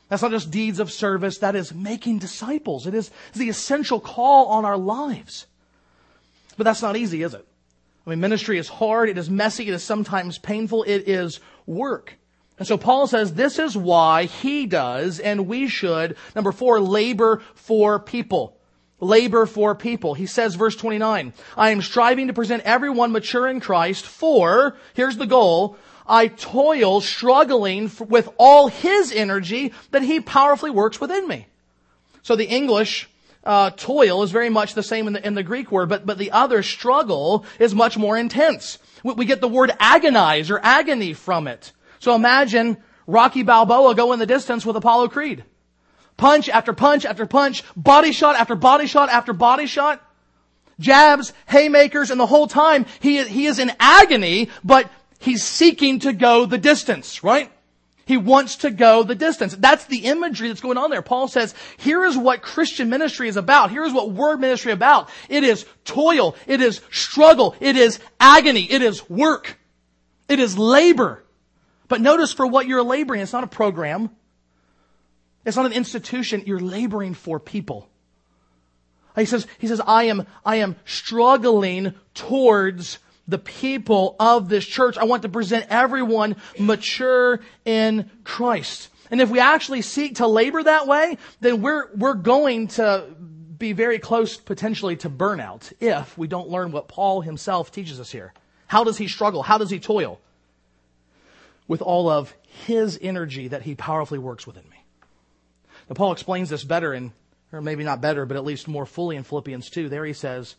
That's 0.08 0.22
not 0.22 0.32
just 0.32 0.50
deeds 0.50 0.80
of 0.80 0.90
service, 0.90 1.38
that 1.38 1.54
is 1.54 1.72
making 1.72 2.18
disciples. 2.18 2.86
It 2.86 2.94
is 2.94 3.10
the 3.32 3.48
essential 3.48 4.00
call 4.00 4.46
on 4.46 4.64
our 4.64 4.76
lives. 4.76 5.46
But 6.56 6.64
that's 6.64 6.82
not 6.82 6.96
easy, 6.96 7.22
is 7.22 7.32
it? 7.32 7.46
I 8.06 8.10
mean, 8.10 8.20
ministry 8.20 8.58
is 8.58 8.68
hard, 8.68 9.08
it 9.08 9.16
is 9.16 9.30
messy, 9.30 9.68
it 9.68 9.74
is 9.74 9.84
sometimes 9.84 10.38
painful, 10.38 10.82
it 10.82 11.08
is 11.08 11.38
work. 11.64 12.14
And 12.58 12.66
so 12.66 12.76
Paul 12.76 13.06
says 13.06 13.34
this 13.34 13.58
is 13.58 13.76
why 13.76 14.24
he 14.24 14.66
does, 14.66 15.20
and 15.20 15.46
we 15.46 15.68
should, 15.68 16.16
number 16.34 16.50
four, 16.50 16.80
labor 16.80 17.42
for 17.54 18.00
people 18.00 18.56
labor 19.00 19.46
for 19.46 19.74
people. 19.74 20.14
He 20.14 20.26
says, 20.26 20.54
verse 20.54 20.76
29, 20.76 21.32
I 21.56 21.70
am 21.70 21.82
striving 21.82 22.28
to 22.28 22.32
present 22.32 22.62
everyone 22.64 23.12
mature 23.12 23.48
in 23.48 23.60
Christ 23.60 24.06
for, 24.06 24.76
here's 24.94 25.16
the 25.16 25.26
goal, 25.26 25.76
I 26.06 26.28
toil 26.28 27.00
struggling 27.00 27.90
with 28.08 28.28
all 28.36 28.68
his 28.68 29.12
energy 29.12 29.72
that 29.90 30.02
he 30.02 30.20
powerfully 30.20 30.70
works 30.70 31.00
within 31.00 31.26
me. 31.26 31.46
So 32.22 32.36
the 32.36 32.46
English 32.46 33.08
uh, 33.44 33.70
toil 33.70 34.22
is 34.22 34.30
very 34.30 34.50
much 34.50 34.74
the 34.74 34.82
same 34.82 35.06
in 35.06 35.14
the, 35.14 35.26
in 35.26 35.34
the 35.34 35.42
Greek 35.42 35.72
word, 35.72 35.88
but, 35.88 36.04
but 36.04 36.18
the 36.18 36.32
other 36.32 36.62
struggle 36.62 37.46
is 37.58 37.74
much 37.74 37.96
more 37.96 38.16
intense. 38.18 38.78
We, 39.02 39.14
we 39.14 39.24
get 39.24 39.40
the 39.40 39.48
word 39.48 39.72
agonize 39.78 40.50
or 40.50 40.60
agony 40.62 41.14
from 41.14 41.48
it. 41.48 41.72
So 42.00 42.14
imagine 42.14 42.76
Rocky 43.06 43.42
Balboa 43.42 43.94
go 43.94 44.12
in 44.12 44.18
the 44.18 44.26
distance 44.26 44.66
with 44.66 44.76
Apollo 44.76 45.08
Creed 45.08 45.44
punch 46.20 46.50
after 46.50 46.74
punch 46.74 47.06
after 47.06 47.24
punch, 47.24 47.64
body 47.74 48.12
shot 48.12 48.36
after 48.36 48.54
body 48.54 48.86
shot 48.86 49.08
after 49.08 49.32
body 49.32 49.64
shot, 49.66 50.06
jabs, 50.78 51.32
haymakers, 51.46 52.10
and 52.10 52.20
the 52.20 52.26
whole 52.26 52.46
time 52.46 52.84
he, 53.00 53.24
he 53.24 53.46
is 53.46 53.58
in 53.58 53.72
agony, 53.80 54.50
but 54.62 54.90
he's 55.18 55.42
seeking 55.42 55.98
to 56.00 56.12
go 56.12 56.44
the 56.44 56.58
distance, 56.58 57.24
right? 57.24 57.50
He 58.04 58.18
wants 58.18 58.56
to 58.56 58.70
go 58.70 59.02
the 59.02 59.14
distance. 59.14 59.56
That's 59.56 59.86
the 59.86 60.04
imagery 60.04 60.48
that's 60.48 60.60
going 60.60 60.76
on 60.76 60.90
there. 60.90 61.00
Paul 61.00 61.26
says, 61.26 61.54
here 61.78 62.04
is 62.04 62.18
what 62.18 62.42
Christian 62.42 62.90
ministry 62.90 63.28
is 63.28 63.38
about. 63.38 63.70
Here 63.70 63.84
is 63.84 63.94
what 63.94 64.10
word 64.10 64.40
ministry 64.40 64.72
about. 64.72 65.08
It 65.30 65.42
is 65.42 65.64
toil. 65.84 66.36
It 66.46 66.60
is 66.60 66.82
struggle. 66.90 67.54
It 67.60 67.76
is 67.76 67.98
agony. 68.18 68.70
It 68.70 68.82
is 68.82 69.08
work. 69.08 69.58
It 70.28 70.38
is 70.38 70.58
labor. 70.58 71.24
But 71.88 72.02
notice 72.02 72.32
for 72.32 72.46
what 72.46 72.66
you're 72.66 72.82
laboring, 72.82 73.22
it's 73.22 73.32
not 73.32 73.44
a 73.44 73.46
program. 73.46 74.10
It's 75.44 75.56
not 75.56 75.66
an 75.66 75.72
institution. 75.72 76.42
You're 76.46 76.60
laboring 76.60 77.14
for 77.14 77.40
people. 77.40 77.88
He 79.16 79.24
says, 79.24 79.46
he 79.58 79.66
says, 79.66 79.80
I 79.84 80.04
am, 80.04 80.26
I 80.44 80.56
am 80.56 80.76
struggling 80.84 81.94
towards 82.14 82.98
the 83.26 83.38
people 83.38 84.16
of 84.18 84.48
this 84.48 84.64
church. 84.64 84.98
I 84.98 85.04
want 85.04 85.22
to 85.22 85.28
present 85.28 85.66
everyone 85.68 86.36
mature 86.58 87.40
in 87.64 88.10
Christ. 88.24 88.88
And 89.10 89.20
if 89.20 89.28
we 89.30 89.40
actually 89.40 89.82
seek 89.82 90.16
to 90.16 90.26
labor 90.26 90.62
that 90.62 90.86
way, 90.86 91.18
then 91.40 91.60
we're, 91.62 91.90
we're 91.96 92.14
going 92.14 92.68
to 92.68 93.06
be 93.58 93.72
very 93.72 93.98
close 93.98 94.36
potentially 94.36 94.96
to 94.96 95.10
burnout 95.10 95.72
if 95.80 96.16
we 96.16 96.26
don't 96.26 96.48
learn 96.48 96.72
what 96.72 96.88
Paul 96.88 97.20
himself 97.20 97.70
teaches 97.70 98.00
us 98.00 98.10
here. 98.10 98.32
How 98.66 98.84
does 98.84 98.96
he 98.96 99.08
struggle? 99.08 99.42
How 99.42 99.58
does 99.58 99.70
he 99.70 99.80
toil? 99.80 100.20
With 101.66 101.82
all 101.82 102.08
of 102.08 102.34
his 102.66 102.98
energy 103.00 103.48
that 103.48 103.62
he 103.62 103.74
powerfully 103.74 104.18
works 104.18 104.46
within 104.46 104.64
me. 104.70 104.79
Now, 105.90 105.94
Paul 105.94 106.12
explains 106.12 106.48
this 106.48 106.62
better 106.62 106.94
in, 106.94 107.12
or 107.52 107.60
maybe 107.60 107.82
not 107.82 108.00
better, 108.00 108.24
but 108.24 108.36
at 108.36 108.44
least 108.44 108.68
more 108.68 108.86
fully 108.86 109.16
in 109.16 109.24
Philippians 109.24 109.68
2. 109.70 109.88
There 109.88 110.04
he 110.04 110.12
says, 110.12 110.54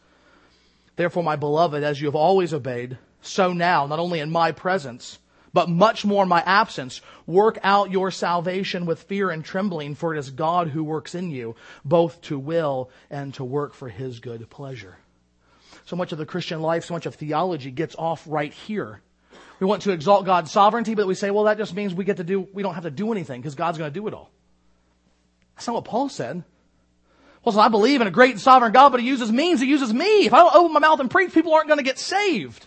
Therefore, 0.98 1.24
my 1.24 1.38
beloved, 1.38 1.84
as 1.84 2.02
you 2.02 2.08
have 2.08 2.16
always 2.16 2.54
obeyed, 2.54 2.98
so 3.22 3.54
now, 3.54 3.88
not 3.88 4.00
only 4.00 4.20
in 4.20 4.30
my 4.30 4.52
presence, 4.52 5.20
but 5.54 5.70
much 5.70 6.04
more 6.04 6.24
in 6.24 6.30
my 6.30 6.42
absence, 6.42 7.00
work 7.26 7.58
out 7.64 7.92
your 7.92 8.12
salvation 8.12 8.86
with 8.86 9.04
fear 9.04 9.30
and 9.30 9.46
trembling, 9.46 9.96
for 9.96 10.14
it 10.14 10.20
is 10.20 10.32
God 10.32 10.68
who 10.68 10.84
works 10.84 11.16
in 11.16 11.32
you, 11.32 11.56
both 11.86 12.22
to 12.24 12.38
will 12.38 12.90
and 13.10 13.34
to 13.36 13.46
work 13.46 13.74
for 13.74 13.88
his 13.88 14.20
good 14.20 14.50
pleasure. 14.50 14.98
So 15.86 15.96
much 15.96 16.12
of 16.12 16.18
the 16.18 16.26
Christian 16.26 16.62
life, 16.62 16.84
so 16.84 16.94
much 16.94 17.06
of 17.06 17.16
theology 17.16 17.72
gets 17.72 17.96
off 17.96 18.26
right 18.28 18.54
here 18.54 19.02
We 19.62 19.68
want 19.68 19.84
to 19.84 19.92
exalt 19.92 20.26
God's 20.26 20.52
sovereignty, 20.52 20.96
but 20.96 21.06
we 21.06 21.14
say, 21.14 21.30
well, 21.30 21.44
that 21.44 21.60
just 21.60 21.76
means 21.76 21.94
we 21.94 22.04
get 22.04 22.18
to 22.18 22.24
do, 22.24 22.48
we 22.52 22.64
don't 22.64 22.74
have 22.74 22.84
to 22.84 22.92
do 22.92 23.12
anything 23.12 23.40
because 23.40 23.54
God's 23.54 23.78
going 23.78 23.94
to 23.94 23.94
do 23.94 24.08
it 24.08 24.14
all. 24.14 24.31
That's 25.62 25.68
not 25.68 25.76
what 25.76 25.86
Paul 25.86 26.10
said. 26.10 26.44
Well, 27.46 27.54
so 27.54 27.60
I 27.60 27.68
believe 27.68 28.02
in 28.02 28.08
a 28.08 28.12
great 28.12 28.32
and 28.32 28.42
sovereign 28.42 28.72
God, 28.72 28.90
but 28.90 29.00
he 29.00 29.06
uses 29.06 29.32
means, 29.32 29.62
he 29.62 29.68
uses 29.68 29.94
me. 29.94 30.26
If 30.26 30.34
I 30.34 30.38
don't 30.38 30.56
open 30.56 30.74
my 30.74 30.80
mouth 30.80 31.00
and 31.00 31.10
preach, 31.10 31.36
people 31.36 31.54
aren't 31.54 31.68
going 31.68 31.78
to 31.78 31.84
get 31.84 32.00
saved. 32.00 32.66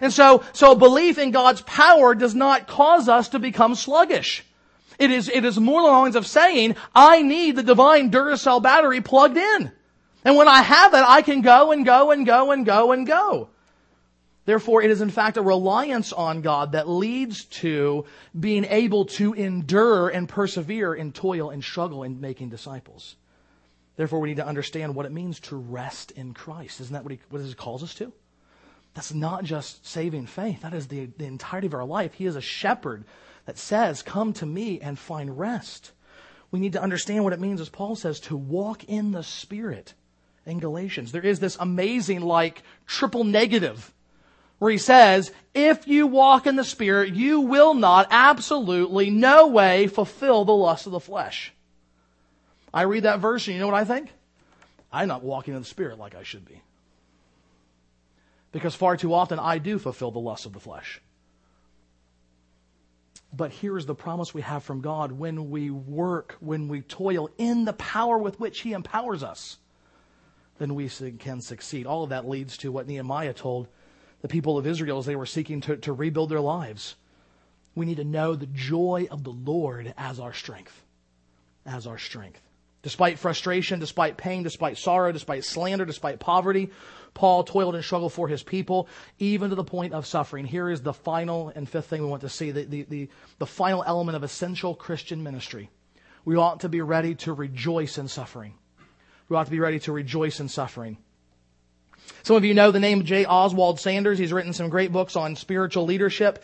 And 0.00 0.12
so, 0.12 0.42
so 0.52 0.74
belief 0.74 1.16
in 1.16 1.30
God's 1.30 1.62
power 1.62 2.12
does 2.12 2.34
not 2.34 2.66
cause 2.66 3.08
us 3.08 3.28
to 3.28 3.38
become 3.38 3.76
sluggish. 3.76 4.44
It 4.98 5.12
is, 5.12 5.28
it 5.28 5.44
is 5.44 5.60
more 5.60 5.82
along 5.82 5.92
the 5.92 6.00
lines 6.00 6.16
of 6.16 6.26
saying, 6.26 6.74
I 6.92 7.22
need 7.22 7.54
the 7.54 7.62
divine 7.62 8.10
Duracell 8.10 8.60
battery 8.60 9.00
plugged 9.00 9.36
in. 9.36 9.70
And 10.24 10.34
when 10.34 10.48
I 10.48 10.60
have 10.60 10.92
it, 10.92 11.04
I 11.06 11.22
can 11.22 11.40
go 11.40 11.70
and 11.70 11.86
go 11.86 12.10
and 12.10 12.26
go 12.26 12.50
and 12.50 12.66
go 12.66 12.90
and 12.90 13.06
go. 13.06 13.48
Therefore, 14.46 14.82
it 14.82 14.90
is 14.90 15.00
in 15.00 15.10
fact 15.10 15.36
a 15.36 15.42
reliance 15.42 16.12
on 16.12 16.42
God 16.42 16.72
that 16.72 16.88
leads 16.88 17.44
to 17.46 18.04
being 18.38 18.64
able 18.66 19.06
to 19.06 19.32
endure 19.32 20.08
and 20.10 20.28
persevere 20.28 20.94
in 20.94 21.12
toil 21.12 21.50
and 21.50 21.64
struggle 21.64 22.02
in 22.02 22.20
making 22.20 22.50
disciples. 22.50 23.16
Therefore, 23.96 24.20
we 24.20 24.28
need 24.28 24.36
to 24.36 24.46
understand 24.46 24.94
what 24.94 25.06
it 25.06 25.12
means 25.12 25.40
to 25.40 25.56
rest 25.56 26.10
in 26.10 26.34
Christ. 26.34 26.80
Isn't 26.80 26.92
that 26.92 27.04
what 27.04 27.12
he, 27.12 27.20
what 27.30 27.40
he 27.40 27.54
calls 27.54 27.82
us 27.82 27.94
to? 27.94 28.12
That's 28.92 29.14
not 29.14 29.44
just 29.44 29.86
saving 29.86 30.26
faith. 30.26 30.60
That 30.60 30.74
is 30.74 30.88
the, 30.88 31.06
the 31.16 31.24
entirety 31.24 31.66
of 31.66 31.74
our 31.74 31.84
life. 31.84 32.14
He 32.14 32.26
is 32.26 32.36
a 32.36 32.40
shepherd 32.40 33.04
that 33.46 33.56
says, 33.56 34.02
come 34.02 34.32
to 34.34 34.46
me 34.46 34.80
and 34.80 34.98
find 34.98 35.38
rest. 35.38 35.92
We 36.50 36.60
need 36.60 36.74
to 36.74 36.82
understand 36.82 37.24
what 37.24 37.32
it 37.32 37.40
means, 37.40 37.60
as 37.60 37.68
Paul 37.68 37.96
says, 37.96 38.20
to 38.20 38.36
walk 38.36 38.84
in 38.84 39.12
the 39.12 39.22
Spirit 39.22 39.94
in 40.44 40.58
Galatians. 40.60 41.12
There 41.12 41.22
is 41.24 41.40
this 41.40 41.56
amazing, 41.58 42.20
like, 42.20 42.62
triple 42.86 43.24
negative 43.24 43.92
where 44.58 44.70
he 44.70 44.78
says, 44.78 45.32
if 45.52 45.86
you 45.86 46.06
walk 46.06 46.46
in 46.46 46.56
the 46.56 46.64
Spirit, 46.64 47.14
you 47.14 47.40
will 47.40 47.74
not, 47.74 48.08
absolutely, 48.10 49.10
no 49.10 49.46
way, 49.46 49.86
fulfill 49.86 50.44
the 50.44 50.52
lust 50.52 50.86
of 50.86 50.92
the 50.92 51.00
flesh. 51.00 51.52
I 52.72 52.82
read 52.82 53.04
that 53.04 53.20
verse 53.20 53.46
and 53.46 53.54
you 53.54 53.60
know 53.60 53.66
what 53.66 53.76
I 53.76 53.84
think? 53.84 54.10
I'm 54.92 55.08
not 55.08 55.22
walking 55.22 55.54
in 55.54 55.60
the 55.60 55.66
Spirit 55.66 55.98
like 55.98 56.14
I 56.14 56.22
should 56.22 56.44
be. 56.44 56.60
Because 58.52 58.74
far 58.74 58.96
too 58.96 59.12
often 59.12 59.38
I 59.38 59.58
do 59.58 59.78
fulfill 59.78 60.10
the 60.10 60.20
lust 60.20 60.46
of 60.46 60.52
the 60.52 60.60
flesh. 60.60 61.00
But 63.36 63.50
here's 63.50 63.86
the 63.86 63.96
promise 63.96 64.32
we 64.32 64.42
have 64.42 64.62
from 64.62 64.80
God 64.80 65.10
when 65.12 65.50
we 65.50 65.70
work, 65.70 66.36
when 66.38 66.68
we 66.68 66.82
toil 66.82 67.28
in 67.36 67.64
the 67.64 67.72
power 67.72 68.16
with 68.16 68.38
which 68.38 68.60
He 68.60 68.72
empowers 68.72 69.24
us, 69.24 69.58
then 70.58 70.76
we 70.76 70.88
can 70.88 71.40
succeed. 71.40 71.86
All 71.86 72.04
of 72.04 72.10
that 72.10 72.28
leads 72.28 72.56
to 72.58 72.70
what 72.70 72.86
Nehemiah 72.86 73.32
told 73.32 73.66
the 74.24 74.28
people 74.28 74.56
of 74.56 74.66
Israel 74.66 74.96
as 74.96 75.04
they 75.04 75.16
were 75.16 75.26
seeking 75.26 75.60
to, 75.60 75.76
to 75.76 75.92
rebuild 75.92 76.30
their 76.30 76.40
lives. 76.40 76.94
We 77.74 77.84
need 77.84 77.98
to 77.98 78.04
know 78.04 78.34
the 78.34 78.46
joy 78.46 79.06
of 79.10 79.22
the 79.22 79.28
Lord 79.28 79.92
as 79.98 80.18
our 80.18 80.32
strength. 80.32 80.82
As 81.66 81.86
our 81.86 81.98
strength. 81.98 82.40
Despite 82.80 83.18
frustration, 83.18 83.80
despite 83.80 84.16
pain, 84.16 84.42
despite 84.42 84.78
sorrow, 84.78 85.12
despite 85.12 85.44
slander, 85.44 85.84
despite 85.84 86.20
poverty, 86.20 86.70
Paul 87.12 87.44
toiled 87.44 87.74
and 87.74 87.84
struggled 87.84 88.14
for 88.14 88.26
his 88.26 88.42
people, 88.42 88.88
even 89.18 89.50
to 89.50 89.56
the 89.56 89.62
point 89.62 89.92
of 89.92 90.06
suffering. 90.06 90.46
Here 90.46 90.70
is 90.70 90.80
the 90.80 90.94
final 90.94 91.52
and 91.54 91.68
fifth 91.68 91.88
thing 91.88 92.00
we 92.00 92.08
want 92.08 92.22
to 92.22 92.30
see 92.30 92.50
the, 92.50 92.64
the, 92.64 92.82
the, 92.84 93.08
the 93.40 93.46
final 93.46 93.84
element 93.86 94.16
of 94.16 94.22
essential 94.22 94.74
Christian 94.74 95.22
ministry. 95.22 95.68
We 96.24 96.36
ought 96.36 96.60
to 96.60 96.70
be 96.70 96.80
ready 96.80 97.14
to 97.16 97.34
rejoice 97.34 97.98
in 97.98 98.08
suffering. 98.08 98.54
We 99.28 99.36
ought 99.36 99.44
to 99.44 99.50
be 99.50 99.60
ready 99.60 99.80
to 99.80 99.92
rejoice 99.92 100.40
in 100.40 100.48
suffering. 100.48 100.96
Some 102.22 102.36
of 102.36 102.44
you 102.44 102.54
know 102.54 102.70
the 102.70 102.80
name 102.80 103.04
J. 103.04 103.26
Oswald 103.26 103.80
Sanders. 103.80 104.18
He's 104.18 104.32
written 104.32 104.52
some 104.52 104.68
great 104.68 104.92
books 104.92 105.16
on 105.16 105.36
spiritual 105.36 105.84
leadership. 105.84 106.42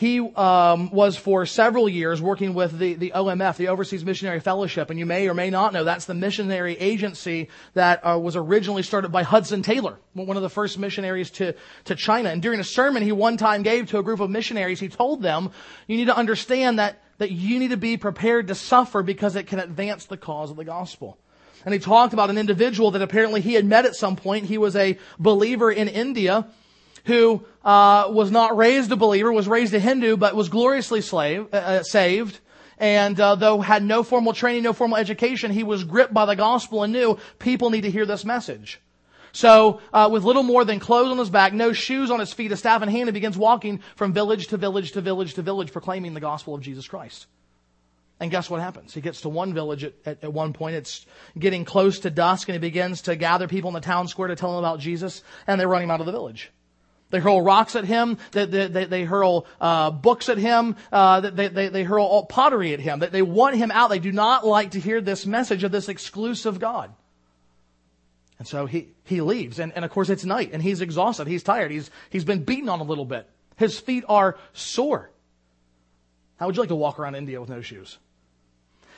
He 0.00 0.18
um, 0.18 0.90
was 0.92 1.18
for 1.18 1.44
several 1.44 1.86
years 1.86 2.22
working 2.22 2.54
with 2.54 2.78
the, 2.78 2.94
the 2.94 3.12
OMF, 3.14 3.58
the 3.58 3.68
Overseas 3.68 4.02
Missionary 4.02 4.40
Fellowship, 4.40 4.88
and 4.88 4.98
you 4.98 5.04
may 5.04 5.28
or 5.28 5.34
may 5.34 5.50
not 5.50 5.74
know 5.74 5.84
that's 5.84 6.06
the 6.06 6.14
missionary 6.14 6.74
agency 6.78 7.50
that 7.74 8.00
uh, 8.02 8.18
was 8.18 8.34
originally 8.34 8.82
started 8.82 9.12
by 9.12 9.24
Hudson 9.24 9.60
Taylor, 9.60 9.98
one 10.14 10.38
of 10.38 10.42
the 10.42 10.48
first 10.48 10.78
missionaries 10.78 11.30
to, 11.32 11.54
to 11.84 11.94
China. 11.94 12.30
And 12.30 12.40
during 12.40 12.60
a 12.60 12.64
sermon 12.64 13.02
he 13.02 13.12
one 13.12 13.36
time 13.36 13.62
gave 13.62 13.88
to 13.90 13.98
a 13.98 14.02
group 14.02 14.20
of 14.20 14.30
missionaries, 14.30 14.80
he 14.80 14.88
told 14.88 15.20
them, 15.20 15.50
you 15.86 15.98
need 15.98 16.06
to 16.06 16.16
understand 16.16 16.78
that, 16.78 17.02
that 17.18 17.30
you 17.30 17.58
need 17.58 17.68
to 17.68 17.76
be 17.76 17.98
prepared 17.98 18.48
to 18.48 18.54
suffer 18.54 19.02
because 19.02 19.36
it 19.36 19.48
can 19.48 19.58
advance 19.58 20.06
the 20.06 20.16
cause 20.16 20.50
of 20.50 20.56
the 20.56 20.64
gospel. 20.64 21.18
And 21.64 21.74
he 21.74 21.80
talked 21.80 22.12
about 22.12 22.30
an 22.30 22.38
individual 22.38 22.90
that 22.92 23.02
apparently 23.02 23.40
he 23.40 23.54
had 23.54 23.64
met 23.64 23.84
at 23.84 23.94
some 23.94 24.16
point. 24.16 24.46
He 24.46 24.58
was 24.58 24.76
a 24.76 24.98
believer 25.18 25.70
in 25.70 25.88
India 25.88 26.46
who 27.04 27.44
uh, 27.64 28.06
was 28.10 28.30
not 28.30 28.56
raised 28.56 28.92
a 28.92 28.96
believer, 28.96 29.32
was 29.32 29.48
raised 29.48 29.74
a 29.74 29.78
Hindu, 29.78 30.16
but 30.16 30.34
was 30.34 30.48
gloriously 30.48 31.00
slave, 31.00 31.46
uh, 31.52 31.56
uh, 31.56 31.82
saved. 31.82 32.38
And 32.78 33.18
uh, 33.20 33.34
though 33.34 33.60
had 33.60 33.82
no 33.82 34.02
formal 34.02 34.32
training, 34.32 34.62
no 34.62 34.72
formal 34.72 34.96
education, 34.96 35.50
he 35.50 35.64
was 35.64 35.84
gripped 35.84 36.14
by 36.14 36.24
the 36.24 36.36
gospel 36.36 36.82
and 36.82 36.92
knew 36.92 37.18
people 37.38 37.70
need 37.70 37.82
to 37.82 37.90
hear 37.90 38.06
this 38.06 38.24
message. 38.24 38.80
So, 39.32 39.80
uh, 39.92 40.08
with 40.10 40.24
little 40.24 40.42
more 40.42 40.64
than 40.64 40.80
clothes 40.80 41.10
on 41.10 41.18
his 41.18 41.30
back, 41.30 41.52
no 41.52 41.72
shoes 41.72 42.10
on 42.10 42.18
his 42.18 42.32
feet, 42.32 42.50
a 42.52 42.56
staff 42.56 42.82
in 42.82 42.88
hand, 42.88 43.08
he 43.08 43.12
begins 43.12 43.38
walking 43.38 43.80
from 43.94 44.12
village 44.12 44.48
to 44.48 44.56
village 44.56 44.92
to 44.92 45.00
village 45.00 45.34
to 45.34 45.42
village, 45.42 45.72
proclaiming 45.72 46.14
the 46.14 46.20
gospel 46.20 46.54
of 46.54 46.62
Jesus 46.62 46.88
Christ. 46.88 47.26
And 48.20 48.30
guess 48.30 48.50
what 48.50 48.60
happens? 48.60 48.92
He 48.92 49.00
gets 49.00 49.22
to 49.22 49.30
one 49.30 49.54
village 49.54 49.82
at, 49.82 49.94
at, 50.04 50.24
at, 50.24 50.32
one 50.32 50.52
point. 50.52 50.76
It's 50.76 51.06
getting 51.38 51.64
close 51.64 52.00
to 52.00 52.10
dusk 52.10 52.48
and 52.48 52.54
he 52.54 52.58
begins 52.58 53.02
to 53.02 53.16
gather 53.16 53.48
people 53.48 53.68
in 53.68 53.74
the 53.74 53.80
town 53.80 54.08
square 54.08 54.28
to 54.28 54.36
tell 54.36 54.50
them 54.50 54.58
about 54.58 54.78
Jesus 54.78 55.22
and 55.46 55.58
they 55.58 55.64
run 55.64 55.82
him 55.82 55.90
out 55.90 56.00
of 56.00 56.06
the 56.06 56.12
village. 56.12 56.52
They 57.08 57.18
hurl 57.18 57.40
rocks 57.40 57.74
at 57.76 57.86
him. 57.86 58.18
They, 58.32 58.44
they, 58.44 58.84
they 58.84 59.04
hurl 59.04 59.46
uh, 59.60 59.90
books 59.90 60.28
at 60.28 60.38
him. 60.38 60.76
Uh, 60.92 61.20
they, 61.20 61.48
they, 61.48 61.68
they 61.68 61.82
hurl 61.82 62.24
pottery 62.26 62.72
at 62.74 62.78
him. 62.78 63.00
They, 63.00 63.08
they 63.08 63.22
want 63.22 63.56
him 63.56 63.70
out. 63.70 63.88
They 63.88 63.98
do 63.98 64.12
not 64.12 64.46
like 64.46 64.72
to 64.72 64.80
hear 64.80 65.00
this 65.00 65.26
message 65.26 65.64
of 65.64 65.72
this 65.72 65.88
exclusive 65.88 66.60
God. 66.60 66.94
And 68.38 68.46
so 68.46 68.66
he, 68.66 68.88
he 69.04 69.22
leaves. 69.22 69.58
And, 69.58 69.72
and 69.74 69.84
of 69.84 69.90
course 69.90 70.08
it's 70.08 70.24
night 70.24 70.50
and 70.52 70.62
he's 70.62 70.82
exhausted. 70.82 71.26
He's 71.26 71.42
tired. 71.42 71.70
He's, 71.70 71.90
he's 72.10 72.24
been 72.24 72.44
beaten 72.44 72.68
on 72.68 72.80
a 72.80 72.84
little 72.84 73.06
bit. 73.06 73.28
His 73.56 73.80
feet 73.80 74.04
are 74.08 74.38
sore. 74.52 75.10
How 76.36 76.46
would 76.46 76.56
you 76.56 76.62
like 76.62 76.68
to 76.68 76.76
walk 76.76 76.98
around 76.98 77.16
India 77.16 77.40
with 77.40 77.50
no 77.50 77.60
shoes? 77.60 77.98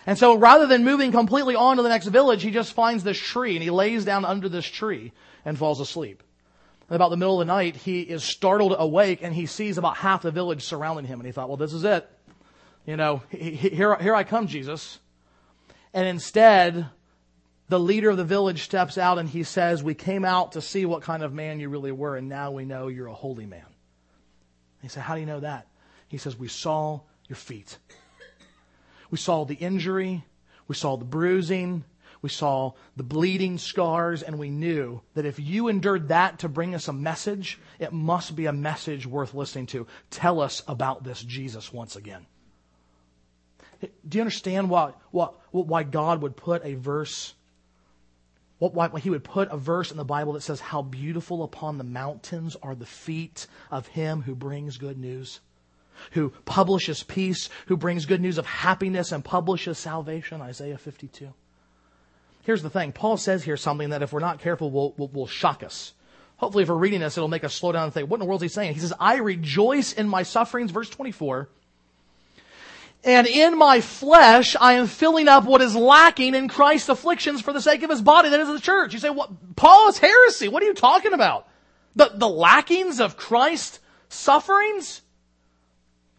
And 0.06 0.18
so 0.18 0.36
rather 0.36 0.66
than 0.66 0.84
moving 0.84 1.12
completely 1.12 1.54
on 1.54 1.76
to 1.76 1.82
the 1.82 1.88
next 1.88 2.06
village, 2.06 2.42
he 2.42 2.50
just 2.50 2.72
finds 2.72 3.04
this 3.04 3.18
tree 3.18 3.54
and 3.54 3.62
he 3.62 3.70
lays 3.70 4.04
down 4.04 4.24
under 4.24 4.48
this 4.48 4.66
tree 4.66 5.12
and 5.44 5.56
falls 5.56 5.80
asleep. 5.80 6.22
And 6.88 6.96
about 6.96 7.10
the 7.10 7.16
middle 7.16 7.40
of 7.40 7.46
the 7.46 7.52
night, 7.52 7.76
he 7.76 8.00
is 8.00 8.24
startled 8.24 8.74
awake 8.76 9.20
and 9.22 9.34
he 9.34 9.46
sees 9.46 9.78
about 9.78 9.96
half 9.96 10.22
the 10.22 10.30
village 10.30 10.64
surrounding 10.64 11.06
him. 11.06 11.20
And 11.20 11.26
he 11.26 11.32
thought, 11.32 11.48
well, 11.48 11.56
this 11.56 11.72
is 11.72 11.84
it. 11.84 12.08
You 12.84 12.96
know, 12.96 13.22
here, 13.30 13.94
here 13.96 14.14
I 14.14 14.24
come, 14.24 14.48
Jesus. 14.48 14.98
And 15.94 16.06
instead, 16.08 16.86
the 17.68 17.78
leader 17.78 18.10
of 18.10 18.16
the 18.16 18.24
village 18.24 18.64
steps 18.64 18.98
out 18.98 19.18
and 19.18 19.28
he 19.28 19.44
says, 19.44 19.82
we 19.82 19.94
came 19.94 20.24
out 20.24 20.52
to 20.52 20.60
see 20.60 20.84
what 20.84 21.02
kind 21.02 21.22
of 21.22 21.32
man 21.32 21.60
you 21.60 21.68
really 21.68 21.92
were 21.92 22.16
and 22.16 22.28
now 22.28 22.50
we 22.50 22.64
know 22.64 22.88
you're 22.88 23.06
a 23.06 23.14
holy 23.14 23.46
man. 23.46 23.64
He 24.82 24.88
said, 24.88 25.04
how 25.04 25.14
do 25.14 25.20
you 25.20 25.26
know 25.26 25.40
that? 25.40 25.68
He 26.08 26.18
says, 26.18 26.36
we 26.36 26.48
saw 26.48 27.00
your 27.28 27.36
feet. 27.36 27.78
We 29.12 29.18
saw 29.18 29.44
the 29.44 29.54
injury. 29.54 30.24
We 30.66 30.74
saw 30.74 30.96
the 30.96 31.04
bruising. 31.04 31.84
We 32.22 32.30
saw 32.30 32.72
the 32.96 33.02
bleeding 33.02 33.58
scars, 33.58 34.22
and 34.22 34.38
we 34.38 34.48
knew 34.48 35.02
that 35.14 35.26
if 35.26 35.38
you 35.38 35.68
endured 35.68 36.08
that 36.08 36.38
to 36.38 36.48
bring 36.48 36.74
us 36.74 36.88
a 36.88 36.92
message, 36.92 37.60
it 37.78 37.92
must 37.92 38.34
be 38.34 38.46
a 38.46 38.52
message 38.52 39.06
worth 39.06 39.34
listening 39.34 39.66
to. 39.66 39.86
Tell 40.10 40.40
us 40.40 40.62
about 40.66 41.04
this 41.04 41.20
Jesus 41.20 41.72
once 41.72 41.94
again. 41.96 42.26
Do 44.08 44.18
you 44.18 44.22
understand 44.22 44.70
why, 44.70 44.92
why, 45.10 45.82
God 45.82 46.22
would 46.22 46.36
put 46.36 46.64
a 46.64 46.74
verse, 46.74 47.34
why 48.58 48.88
He 49.00 49.10
would 49.10 49.24
put 49.24 49.50
a 49.50 49.56
verse 49.56 49.90
in 49.90 49.96
the 49.96 50.04
Bible 50.04 50.34
that 50.34 50.42
says, 50.42 50.60
How 50.60 50.80
beautiful 50.80 51.42
upon 51.42 51.76
the 51.76 51.84
mountains 51.84 52.56
are 52.62 52.76
the 52.76 52.86
feet 52.86 53.48
of 53.70 53.88
Him 53.88 54.22
who 54.22 54.36
brings 54.36 54.78
good 54.78 54.96
news? 54.96 55.40
Who 56.10 56.30
publishes 56.44 57.02
peace, 57.02 57.48
who 57.66 57.76
brings 57.76 58.06
good 58.06 58.20
news 58.20 58.38
of 58.38 58.46
happiness 58.46 59.12
and 59.12 59.24
publishes 59.24 59.78
salvation. 59.78 60.40
Isaiah 60.40 60.78
52. 60.78 61.32
Here's 62.42 62.62
the 62.62 62.70
thing. 62.70 62.92
Paul 62.92 63.16
says 63.16 63.44
here 63.44 63.56
something 63.56 63.90
that 63.90 64.02
if 64.02 64.12
we're 64.12 64.20
not 64.20 64.40
careful 64.40 64.70
will, 64.70 64.94
will, 64.96 65.08
will 65.08 65.26
shock 65.26 65.62
us. 65.62 65.92
Hopefully 66.36 66.64
if 66.64 66.68
we're 66.68 66.74
reading 66.74 67.00
this, 67.00 67.16
it'll 67.16 67.28
make 67.28 67.44
us 67.44 67.54
slow 67.54 67.70
down 67.70 67.84
and 67.84 67.94
think, 67.94 68.10
what 68.10 68.16
in 68.16 68.20
the 68.20 68.26
world 68.26 68.42
is 68.42 68.50
he 68.50 68.54
saying? 68.54 68.74
He 68.74 68.80
says, 68.80 68.92
I 68.98 69.18
rejoice 69.18 69.92
in 69.92 70.08
my 70.08 70.24
sufferings, 70.24 70.72
verse 70.72 70.90
24. 70.90 71.48
And 73.04 73.26
in 73.26 73.56
my 73.58 73.80
flesh, 73.80 74.56
I 74.60 74.74
am 74.74 74.86
filling 74.86 75.28
up 75.28 75.44
what 75.44 75.60
is 75.60 75.74
lacking 75.74 76.34
in 76.34 76.48
Christ's 76.48 76.88
afflictions 76.88 77.40
for 77.40 77.52
the 77.52 77.60
sake 77.60 77.82
of 77.82 77.90
his 77.90 78.02
body, 78.02 78.28
that 78.28 78.40
is 78.40 78.48
the 78.48 78.60
church. 78.60 78.92
You 78.92 79.00
say, 79.00 79.10
what? 79.10 79.56
Paul 79.56 79.88
is 79.88 79.98
heresy. 79.98 80.48
What 80.48 80.62
are 80.62 80.66
you 80.66 80.74
talking 80.74 81.12
about? 81.12 81.48
The, 81.96 82.12
the 82.14 82.28
lackings 82.28 83.00
of 83.00 83.16
Christ's 83.16 83.80
sufferings? 84.08 85.02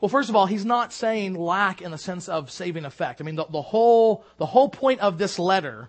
Well, 0.03 0.09
first 0.09 0.27
of 0.27 0.35
all, 0.35 0.47
he's 0.47 0.65
not 0.65 0.91
saying 0.91 1.35
lack 1.35 1.81
in 1.81 1.91
the 1.91 1.97
sense 1.97 2.27
of 2.27 2.51
saving 2.51 2.83
effect. 2.83 3.21
I 3.21 3.23
mean, 3.23 3.35
the, 3.35 3.45
the, 3.45 3.61
whole, 3.61 4.25
the 4.35 4.45
whole 4.45 4.67
point 4.67 4.99
of 4.99 5.17
this 5.17 5.39
letter 5.39 5.87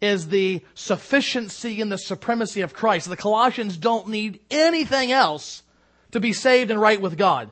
is 0.00 0.28
the 0.28 0.64
sufficiency 0.74 1.80
and 1.80 1.90
the 1.90 1.98
supremacy 1.98 2.60
of 2.60 2.72
Christ. 2.72 3.08
The 3.08 3.16
Colossians 3.16 3.76
don't 3.76 4.06
need 4.06 4.38
anything 4.48 5.10
else 5.10 5.64
to 6.12 6.20
be 6.20 6.32
saved 6.32 6.70
and 6.70 6.80
right 6.80 7.00
with 7.00 7.18
God. 7.18 7.50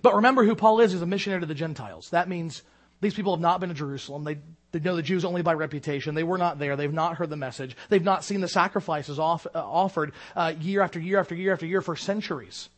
But 0.00 0.14
remember 0.14 0.44
who 0.44 0.54
Paul 0.54 0.80
is. 0.80 0.92
He's 0.92 1.02
a 1.02 1.06
missionary 1.06 1.42
to 1.42 1.46
the 1.46 1.54
Gentiles. 1.54 2.08
That 2.08 2.30
means 2.30 2.62
these 3.02 3.12
people 3.12 3.34
have 3.34 3.42
not 3.42 3.60
been 3.60 3.68
to 3.68 3.74
Jerusalem. 3.74 4.24
They, 4.24 4.38
they 4.72 4.80
know 4.80 4.96
the 4.96 5.02
Jews 5.02 5.26
only 5.26 5.42
by 5.42 5.52
reputation. 5.52 6.14
They 6.14 6.24
were 6.24 6.38
not 6.38 6.58
there. 6.58 6.74
They've 6.74 6.90
not 6.90 7.16
heard 7.16 7.28
the 7.28 7.36
message. 7.36 7.76
They've 7.90 8.02
not 8.02 8.24
seen 8.24 8.40
the 8.40 8.48
sacrifices 8.48 9.18
off, 9.18 9.46
uh, 9.46 9.58
offered 9.58 10.12
uh, 10.34 10.54
year 10.58 10.80
after 10.80 10.98
year 10.98 11.20
after 11.20 11.34
year 11.34 11.52
after 11.52 11.66
year 11.66 11.82
for 11.82 11.96
centuries. 11.96 12.70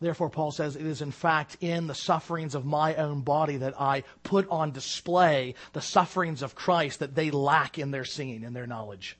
Therefore, 0.00 0.30
Paul 0.30 0.52
says, 0.52 0.76
it 0.76 0.86
is 0.86 1.02
in 1.02 1.10
fact 1.10 1.56
in 1.60 1.88
the 1.88 1.94
sufferings 1.94 2.54
of 2.54 2.64
my 2.64 2.94
own 2.94 3.22
body 3.22 3.56
that 3.56 3.80
I 3.80 4.04
put 4.22 4.48
on 4.48 4.70
display 4.70 5.54
the 5.72 5.80
sufferings 5.80 6.42
of 6.42 6.54
Christ 6.54 7.00
that 7.00 7.16
they 7.16 7.30
lack 7.30 7.78
in 7.78 7.90
their 7.90 8.04
seeing 8.04 8.44
and 8.44 8.54
their 8.54 8.66
knowledge. 8.66 9.16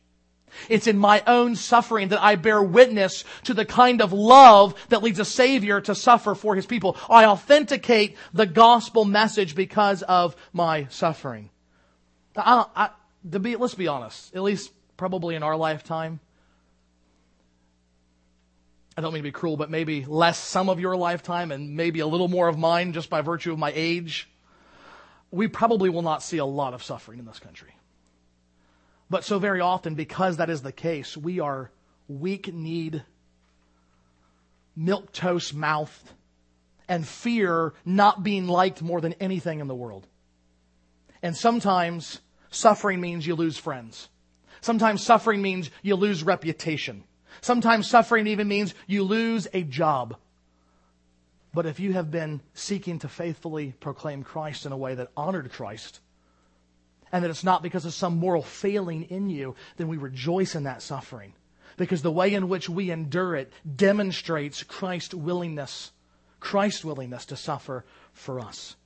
It's 0.68 0.86
in 0.86 0.96
my 0.98 1.22
own 1.26 1.56
suffering 1.56 2.08
that 2.08 2.22
I 2.22 2.36
bear 2.36 2.62
witness 2.62 3.24
to 3.44 3.54
the 3.54 3.64
kind 3.64 4.00
of 4.00 4.12
love 4.12 4.74
that 4.88 5.02
leads 5.02 5.18
a 5.18 5.24
Savior 5.24 5.80
to 5.82 5.94
suffer 5.94 6.34
for 6.34 6.54
His 6.54 6.66
people. 6.66 6.96
I 7.08 7.26
authenticate 7.26 8.16
the 8.32 8.46
gospel 8.46 9.04
message 9.04 9.54
because 9.54 10.02
of 10.02 10.36
my 10.52 10.86
suffering. 10.90 11.50
I, 12.36 12.64
I, 12.74 12.90
be, 13.38 13.56
let's 13.56 13.74
be 13.74 13.88
honest, 13.88 14.34
at 14.34 14.42
least 14.42 14.72
probably 14.96 15.34
in 15.34 15.42
our 15.42 15.56
lifetime, 15.56 16.20
I 18.98 19.00
don't 19.00 19.12
mean 19.12 19.22
to 19.22 19.28
be 19.28 19.30
cruel, 19.30 19.56
but 19.56 19.70
maybe 19.70 20.04
less 20.04 20.40
some 20.40 20.68
of 20.68 20.80
your 20.80 20.96
lifetime 20.96 21.52
and 21.52 21.76
maybe 21.76 22.00
a 22.00 22.06
little 22.08 22.26
more 22.26 22.48
of 22.48 22.58
mine 22.58 22.92
just 22.92 23.08
by 23.08 23.20
virtue 23.20 23.52
of 23.52 23.58
my 23.58 23.72
age, 23.72 24.28
we 25.30 25.46
probably 25.46 25.88
will 25.88 26.02
not 26.02 26.20
see 26.20 26.38
a 26.38 26.44
lot 26.44 26.74
of 26.74 26.82
suffering 26.82 27.20
in 27.20 27.24
this 27.24 27.38
country. 27.38 27.76
But 29.08 29.22
so 29.22 29.38
very 29.38 29.60
often, 29.60 29.94
because 29.94 30.38
that 30.38 30.50
is 30.50 30.62
the 30.62 30.72
case, 30.72 31.16
we 31.16 31.38
are 31.38 31.70
weak 32.08 32.52
kneed, 32.52 33.04
milk 34.74 35.12
toast 35.12 35.54
mouthed, 35.54 36.10
and 36.88 37.06
fear 37.06 37.74
not 37.84 38.24
being 38.24 38.48
liked 38.48 38.82
more 38.82 39.00
than 39.00 39.12
anything 39.20 39.60
in 39.60 39.68
the 39.68 39.76
world. 39.76 40.08
And 41.22 41.36
sometimes 41.36 42.20
suffering 42.50 43.00
means 43.00 43.24
you 43.28 43.36
lose 43.36 43.58
friends. 43.58 44.08
Sometimes 44.60 45.04
suffering 45.04 45.40
means 45.40 45.70
you 45.82 45.94
lose 45.94 46.24
reputation. 46.24 47.04
Sometimes 47.40 47.88
suffering 47.88 48.26
even 48.26 48.48
means 48.48 48.74
you 48.86 49.02
lose 49.02 49.46
a 49.52 49.62
job. 49.62 50.16
But 51.54 51.66
if 51.66 51.80
you 51.80 51.92
have 51.94 52.10
been 52.10 52.40
seeking 52.54 52.98
to 53.00 53.08
faithfully 53.08 53.74
proclaim 53.80 54.22
Christ 54.22 54.66
in 54.66 54.72
a 54.72 54.76
way 54.76 54.94
that 54.94 55.10
honored 55.16 55.50
Christ, 55.50 56.00
and 57.10 57.24
that 57.24 57.30
it's 57.30 57.44
not 57.44 57.62
because 57.62 57.84
of 57.84 57.94
some 57.94 58.18
moral 58.18 58.42
failing 58.42 59.04
in 59.04 59.30
you, 59.30 59.54
then 59.76 59.88
we 59.88 59.96
rejoice 59.96 60.54
in 60.54 60.64
that 60.64 60.82
suffering. 60.82 61.32
Because 61.76 62.02
the 62.02 62.12
way 62.12 62.34
in 62.34 62.48
which 62.48 62.68
we 62.68 62.90
endure 62.90 63.34
it 63.36 63.52
demonstrates 63.76 64.62
Christ's 64.62 65.14
willingness, 65.14 65.92
Christ's 66.40 66.84
willingness 66.84 67.26
to 67.26 67.36
suffer 67.36 67.84
for 68.12 68.40
us. 68.40 68.76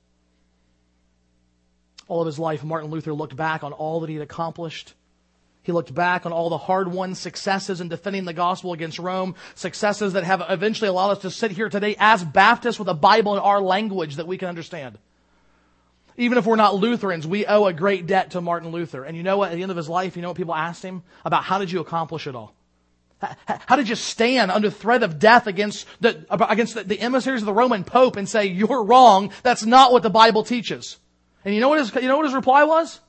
All 2.07 2.21
of 2.21 2.27
his 2.27 2.39
life, 2.39 2.63
Martin 2.63 2.91
Luther 2.91 3.13
looked 3.13 3.35
back 3.35 3.63
on 3.63 3.73
all 3.73 4.01
that 4.01 4.09
he 4.09 4.15
had 4.15 4.23
accomplished 4.23 4.93
he 5.63 5.71
looked 5.71 5.93
back 5.93 6.25
on 6.25 6.33
all 6.33 6.49
the 6.49 6.57
hard 6.57 6.89
won 6.89 7.15
successes 7.15 7.79
in 7.79 7.87
defending 7.87 8.25
the 8.25 8.33
gospel 8.33 8.73
against 8.73 8.99
Rome, 8.99 9.35
successes 9.55 10.13
that 10.13 10.25
have 10.25 10.43
eventually 10.49 10.89
allowed 10.89 11.11
us 11.11 11.19
to 11.19 11.31
sit 11.31 11.51
here 11.51 11.69
today 11.69 11.95
as 11.97 12.23
Baptists 12.23 12.77
with 12.77 12.89
a 12.89 12.93
Bible 12.93 13.33
in 13.33 13.39
our 13.39 13.61
language 13.61 14.17
that 14.17 14.27
we 14.27 14.37
can 14.37 14.49
understand. 14.49 14.97
Even 16.17 16.37
if 16.37 16.45
we're 16.45 16.57
not 16.57 16.75
Lutherans, 16.75 17.25
we 17.25 17.45
owe 17.45 17.65
a 17.65 17.73
great 17.73 18.05
debt 18.05 18.31
to 18.31 18.41
Martin 18.41 18.71
Luther. 18.71 19.05
And 19.05 19.15
you 19.15 19.23
know 19.23 19.37
what? 19.37 19.51
At 19.51 19.55
the 19.55 19.63
end 19.63 19.71
of 19.71 19.77
his 19.77 19.89
life, 19.89 20.15
you 20.15 20.21
know 20.21 20.27
what 20.27 20.37
people 20.37 20.53
asked 20.53 20.83
him? 20.83 21.01
About 21.25 21.43
how 21.43 21.57
did 21.57 21.71
you 21.71 21.79
accomplish 21.79 22.27
it 22.27 22.35
all? 22.35 22.53
How 23.47 23.77
did 23.77 23.87
you 23.87 23.95
stand 23.95 24.51
under 24.51 24.69
threat 24.69 25.01
of 25.01 25.17
death 25.17 25.47
against 25.47 25.87
the, 26.01 26.25
against 26.29 26.75
the, 26.75 26.99
emissaries 26.99 27.41
of 27.41 27.45
the 27.45 27.53
Roman 27.53 27.85
Pope 27.85 28.17
and 28.17 28.27
say, 28.27 28.47
you're 28.47 28.83
wrong, 28.83 29.31
that's 29.43 29.65
not 29.65 29.93
what 29.93 30.03
the 30.03 30.09
Bible 30.09 30.43
teaches? 30.43 30.97
And 31.45 31.55
you 31.55 31.61
know 31.61 31.69
what 31.69 31.79
his, 31.79 31.95
you 31.95 32.09
know 32.09 32.17
what 32.17 32.25
his 32.25 32.35
reply 32.35 32.65
was? 32.65 32.99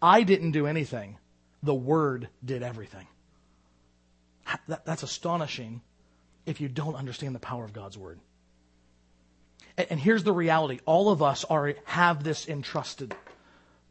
I 0.00 0.22
didn't 0.22 0.52
do 0.52 0.66
anything 0.66 1.18
the 1.62 1.74
Word 1.74 2.28
did 2.44 2.62
everything. 2.62 3.06
That, 4.68 4.84
that's 4.84 5.02
astonishing 5.02 5.80
if 6.46 6.60
you 6.60 6.68
don't 6.68 6.94
understand 6.94 7.34
the 7.34 7.40
power 7.40 7.64
of 7.64 7.72
God's 7.72 7.96
Word. 7.96 8.18
And, 9.76 9.86
and 9.90 10.00
here's 10.00 10.24
the 10.24 10.32
reality 10.32 10.80
all 10.84 11.10
of 11.10 11.22
us 11.22 11.44
are, 11.44 11.74
have 11.84 12.22
this 12.22 12.48
entrusted 12.48 13.14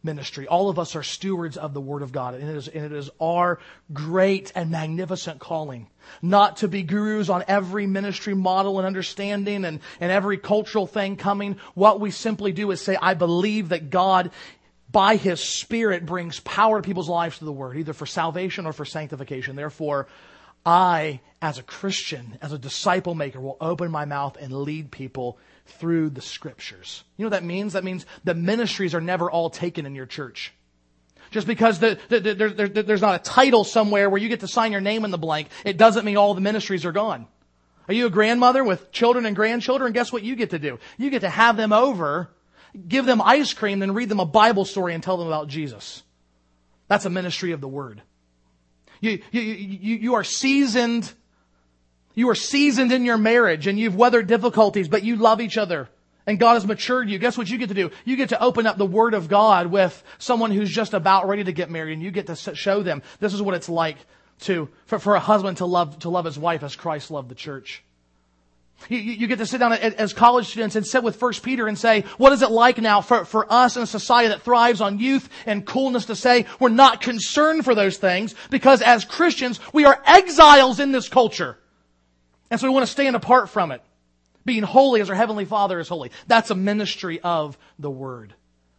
ministry. 0.04 0.48
All 0.48 0.70
of 0.70 0.80
us 0.80 0.96
are 0.96 1.04
stewards 1.04 1.58
of 1.58 1.74
the 1.74 1.82
Word 1.82 2.02
of 2.02 2.12
God, 2.12 2.34
and 2.34 2.50
it, 2.50 2.56
is, 2.56 2.68
and 2.68 2.86
it 2.86 2.92
is 2.92 3.10
our 3.20 3.60
great 3.94 4.52
and 4.56 4.72
magnificent 4.72 5.40
calling. 5.40 5.88
Not 6.22 6.58
to 6.58 6.68
be 6.68 6.84
gurus 6.84 7.30
on 7.30 7.44
every 7.48 7.86
ministry 7.88 8.34
model 8.34 8.80
and 8.80 8.88
understanding 8.88 9.64
and, 9.64 9.80
and 10.00 10.12
every 10.12 10.38
cultural 10.38 10.88
thing 10.88 11.18
coming. 11.18 11.58
What 11.76 12.00
we 12.00 12.12
simply 12.12 12.52
do 12.52 12.72
is 12.72 12.82
say, 12.82 12.98
I 13.00 13.14
believe 13.14 13.70
that 13.70 13.90
God 13.90 14.32
by 14.92 15.16
His 15.16 15.40
Spirit 15.40 16.06
brings 16.06 16.40
power 16.40 16.82
to 16.82 16.86
people's 16.86 17.10
lives 17.10 17.38
to 17.40 17.46
the 17.46 17.52
Word, 17.52 17.78
either 17.78 17.94
for 17.94 18.06
salvation 18.06 18.66
or 18.66 18.74
for 18.74 18.86
sanctification. 18.86 19.56
Therefore, 19.56 20.08
I, 20.66 21.22
as 21.42 21.58
a 21.58 21.64
Christian, 21.64 22.38
as 22.42 22.52
a 22.52 22.58
disciple 22.58 23.16
maker, 23.16 23.40
will 23.40 23.58
open 23.62 23.90
my 23.92 24.06
mouth 24.06 24.38
and 24.40 24.52
lead 24.54 24.92
people 24.92 25.38
through 25.66 26.10
the 26.10 26.22
Scriptures. 26.22 27.04
You 27.18 27.24
know 27.24 27.28
what 27.28 27.40
that 27.40 27.46
means? 27.46 27.74
That 27.74 27.84
means 27.84 28.06
the 28.24 28.36
ministries 28.36 28.94
are 28.94 29.02
never 29.02 29.32
all 29.32 29.50
taken 29.50 29.86
in 29.86 29.96
your 29.96 30.06
church. 30.06 30.54
Just 31.32 31.48
because 31.48 31.80
the, 31.80 31.98
the, 32.10 32.20
the, 32.20 32.84
there's 32.84 33.02
not 33.02 33.16
a 33.16 33.24
title 33.24 33.64
somewhere 33.64 34.10
where 34.10 34.22
you 34.22 34.28
get 34.28 34.42
to 34.42 34.48
sign 34.48 34.74
your 34.74 34.82
name 34.82 35.06
in 35.06 35.12
the 35.12 35.18
blank, 35.18 35.48
it 35.64 35.78
doesn't 35.78 36.04
mean 36.04 36.18
all 36.18 36.34
the 36.34 36.42
ministries 36.42 36.86
are 36.86 36.92
gone. 36.92 37.26
Are 37.88 37.94
you 37.94 38.08
a 38.08 38.10
grandmother 38.10 38.64
with 38.64 38.92
children 38.92 39.26
and 39.26 39.36
grandchildren? 39.36 39.94
Guess 39.94 40.12
what 40.12 40.24
you 40.24 40.36
get 40.36 40.50
to 40.50 40.60
do? 40.60 40.80
You 40.98 41.10
get 41.10 41.22
to 41.22 41.30
have 41.30 41.56
them 41.56 41.72
over 41.72 42.30
give 42.88 43.06
them 43.06 43.22
ice 43.22 43.54
cream 43.54 43.80
than 43.80 43.94
read 43.94 44.10
them 44.10 44.20
a 44.20 44.26
Bible 44.26 44.66
story 44.66 44.94
and 44.94 45.04
tell 45.04 45.18
them 45.18 45.28
about 45.28 45.48
Jesus. 45.48 46.04
That's 46.88 47.06
a 47.06 47.10
ministry 47.10 47.52
of 47.52 47.62
the 47.62 47.68
Word. 47.68 48.02
You, 49.00 49.22
you, 49.32 49.42
you, 49.42 49.96
you 49.96 50.14
are 50.16 50.24
seasoned, 50.24 51.12
you 52.14 52.30
are 52.30 52.36
seasoned 52.36 52.92
in 52.92 53.04
your 53.04 53.18
marriage 53.18 53.68
and 53.68 53.80
you've 53.80 53.96
weathered 53.96 54.28
difficulties, 54.28 54.88
but 54.88 55.04
you 55.04 55.16
love 55.16 55.42
each 55.42 55.58
other. 55.58 55.90
And 56.28 56.40
God 56.40 56.54
has 56.54 56.68
matured 56.68 57.10
you. 57.10 57.18
Guess 57.18 57.38
what 57.38 57.50
you 57.50 57.58
get 57.58 57.70
to 57.70 57.76
do? 57.76 57.90
You 58.06 58.16
get 58.16 58.30
to 58.30 58.42
open 58.42 58.68
up 58.68 58.78
the 58.78 58.86
Word 58.86 59.16
of 59.16 59.28
God 59.28 59.68
with 59.68 60.04
someone 60.20 60.52
who's 60.52 60.70
just 60.70 60.94
about 60.94 61.28
ready 61.28 61.44
to 61.44 61.52
get 61.52 61.72
married 61.72 61.94
and 61.94 62.04
you 62.04 62.12
get 62.12 62.28
to 62.28 62.36
show 62.36 62.84
them 62.84 63.02
this 63.20 63.34
is 63.34 63.42
what 63.42 63.56
it's 63.56 63.70
like 63.70 63.98
to, 64.42 64.70
for, 64.86 65.00
for 65.00 65.16
a 65.16 65.20
husband 65.20 65.58
to 65.58 65.66
love, 65.66 66.00
to 66.00 66.10
love 66.10 66.26
his 66.26 66.38
wife 66.38 66.62
as 66.62 66.76
Christ 66.76 67.10
loved 67.10 67.30
the 67.30 67.36
church. 67.36 67.84
You, 68.90 68.98
you, 68.98 69.28
get 69.28 69.38
to 69.40 69.46
sit 69.46 69.60
down 69.60 69.74
as 69.74 70.14
college 70.14 70.48
students 70.48 70.76
and 70.76 70.86
sit 70.86 71.04
with 71.04 71.18
First 71.18 71.44
Peter 71.44 71.68
and 71.68 71.78
say, 71.78 72.02
what 72.18 72.34
is 72.34 72.42
it 72.42 72.52
like 72.52 72.78
now 72.80 73.02
for, 73.02 73.26
for 73.26 73.52
us 73.52 73.78
in 73.78 73.84
a 73.84 73.88
society 73.88 74.30
that 74.30 74.42
thrives 74.42 74.82
on 74.82 75.00
youth 75.00 75.30
and 75.46 75.66
coolness 75.66 76.06
to 76.06 76.16
say 76.16 76.46
we're 76.60 76.70
not 76.70 77.02
concerned 77.02 77.64
for 77.64 77.76
those 77.76 77.98
things 77.98 78.34
because 78.50 78.82
as 78.82 79.06
Christians, 79.06 79.60
we 79.72 79.86
are 79.86 80.02
exiles 80.06 80.80
in 80.80 80.92
this 80.92 81.10
culture. 81.10 81.58
And 82.50 82.60
so 82.60 82.68
we 82.68 82.74
want 82.74 82.86
to 82.86 82.92
stand 82.92 83.16
apart 83.16 83.50
from 83.50 83.72
it. 83.72 83.82
Being 84.44 84.64
holy 84.64 85.02
as 85.02 85.10
our 85.10 85.16
Heavenly 85.16 85.46
Father 85.46 85.80
is 85.80 85.88
holy. 85.88 86.12
That's 86.28 86.50
a 86.50 86.56
ministry 86.56 87.20
of 87.22 87.58
the 87.78 87.92
Word. 87.92 88.34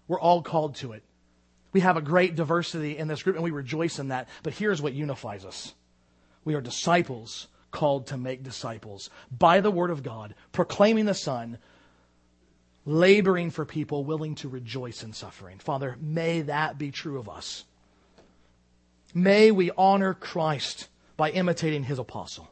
We're 0.08 0.20
all 0.20 0.42
called 0.42 0.74
to 0.76 0.92
it. 0.92 1.04
We 1.72 1.80
have 1.80 1.96
a 1.96 2.02
great 2.02 2.34
diversity 2.34 2.98
in 2.98 3.08
this 3.08 3.22
group 3.22 3.36
and 3.36 3.44
we 3.44 3.50
rejoice 3.50 3.98
in 3.98 4.08
that. 4.08 4.28
But 4.42 4.52
here's 4.54 4.82
what 4.82 4.92
unifies 4.92 5.44
us. 5.44 5.72
We 6.44 6.54
are 6.54 6.60
disciples 6.60 7.46
called 7.72 8.06
to 8.06 8.16
make 8.16 8.44
disciples 8.44 9.10
by 9.36 9.60
the 9.60 9.70
Word 9.70 9.90
of 9.90 10.04
God, 10.04 10.34
proclaiming 10.52 11.06
the 11.06 11.14
Son, 11.14 11.58
laboring 12.86 13.50
for 13.50 13.64
people 13.64 14.04
willing 14.04 14.36
to 14.36 14.48
rejoice 14.48 15.02
in 15.02 15.12
suffering. 15.12 15.58
Father, 15.58 15.96
may 16.00 16.42
that 16.42 16.78
be 16.78 16.92
true 16.92 17.18
of 17.18 17.28
us. 17.28 17.64
May 19.14 19.50
we 19.50 19.70
honor 19.76 20.14
Christ 20.14 20.88
by 21.16 21.30
imitating 21.30 21.84
his 21.84 21.98
apostle. 21.98 22.48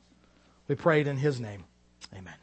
We 0.68 0.74
prayed 0.74 1.06
in 1.06 1.16
his 1.16 1.40
name. 1.40 1.64
Amen. 2.14 2.34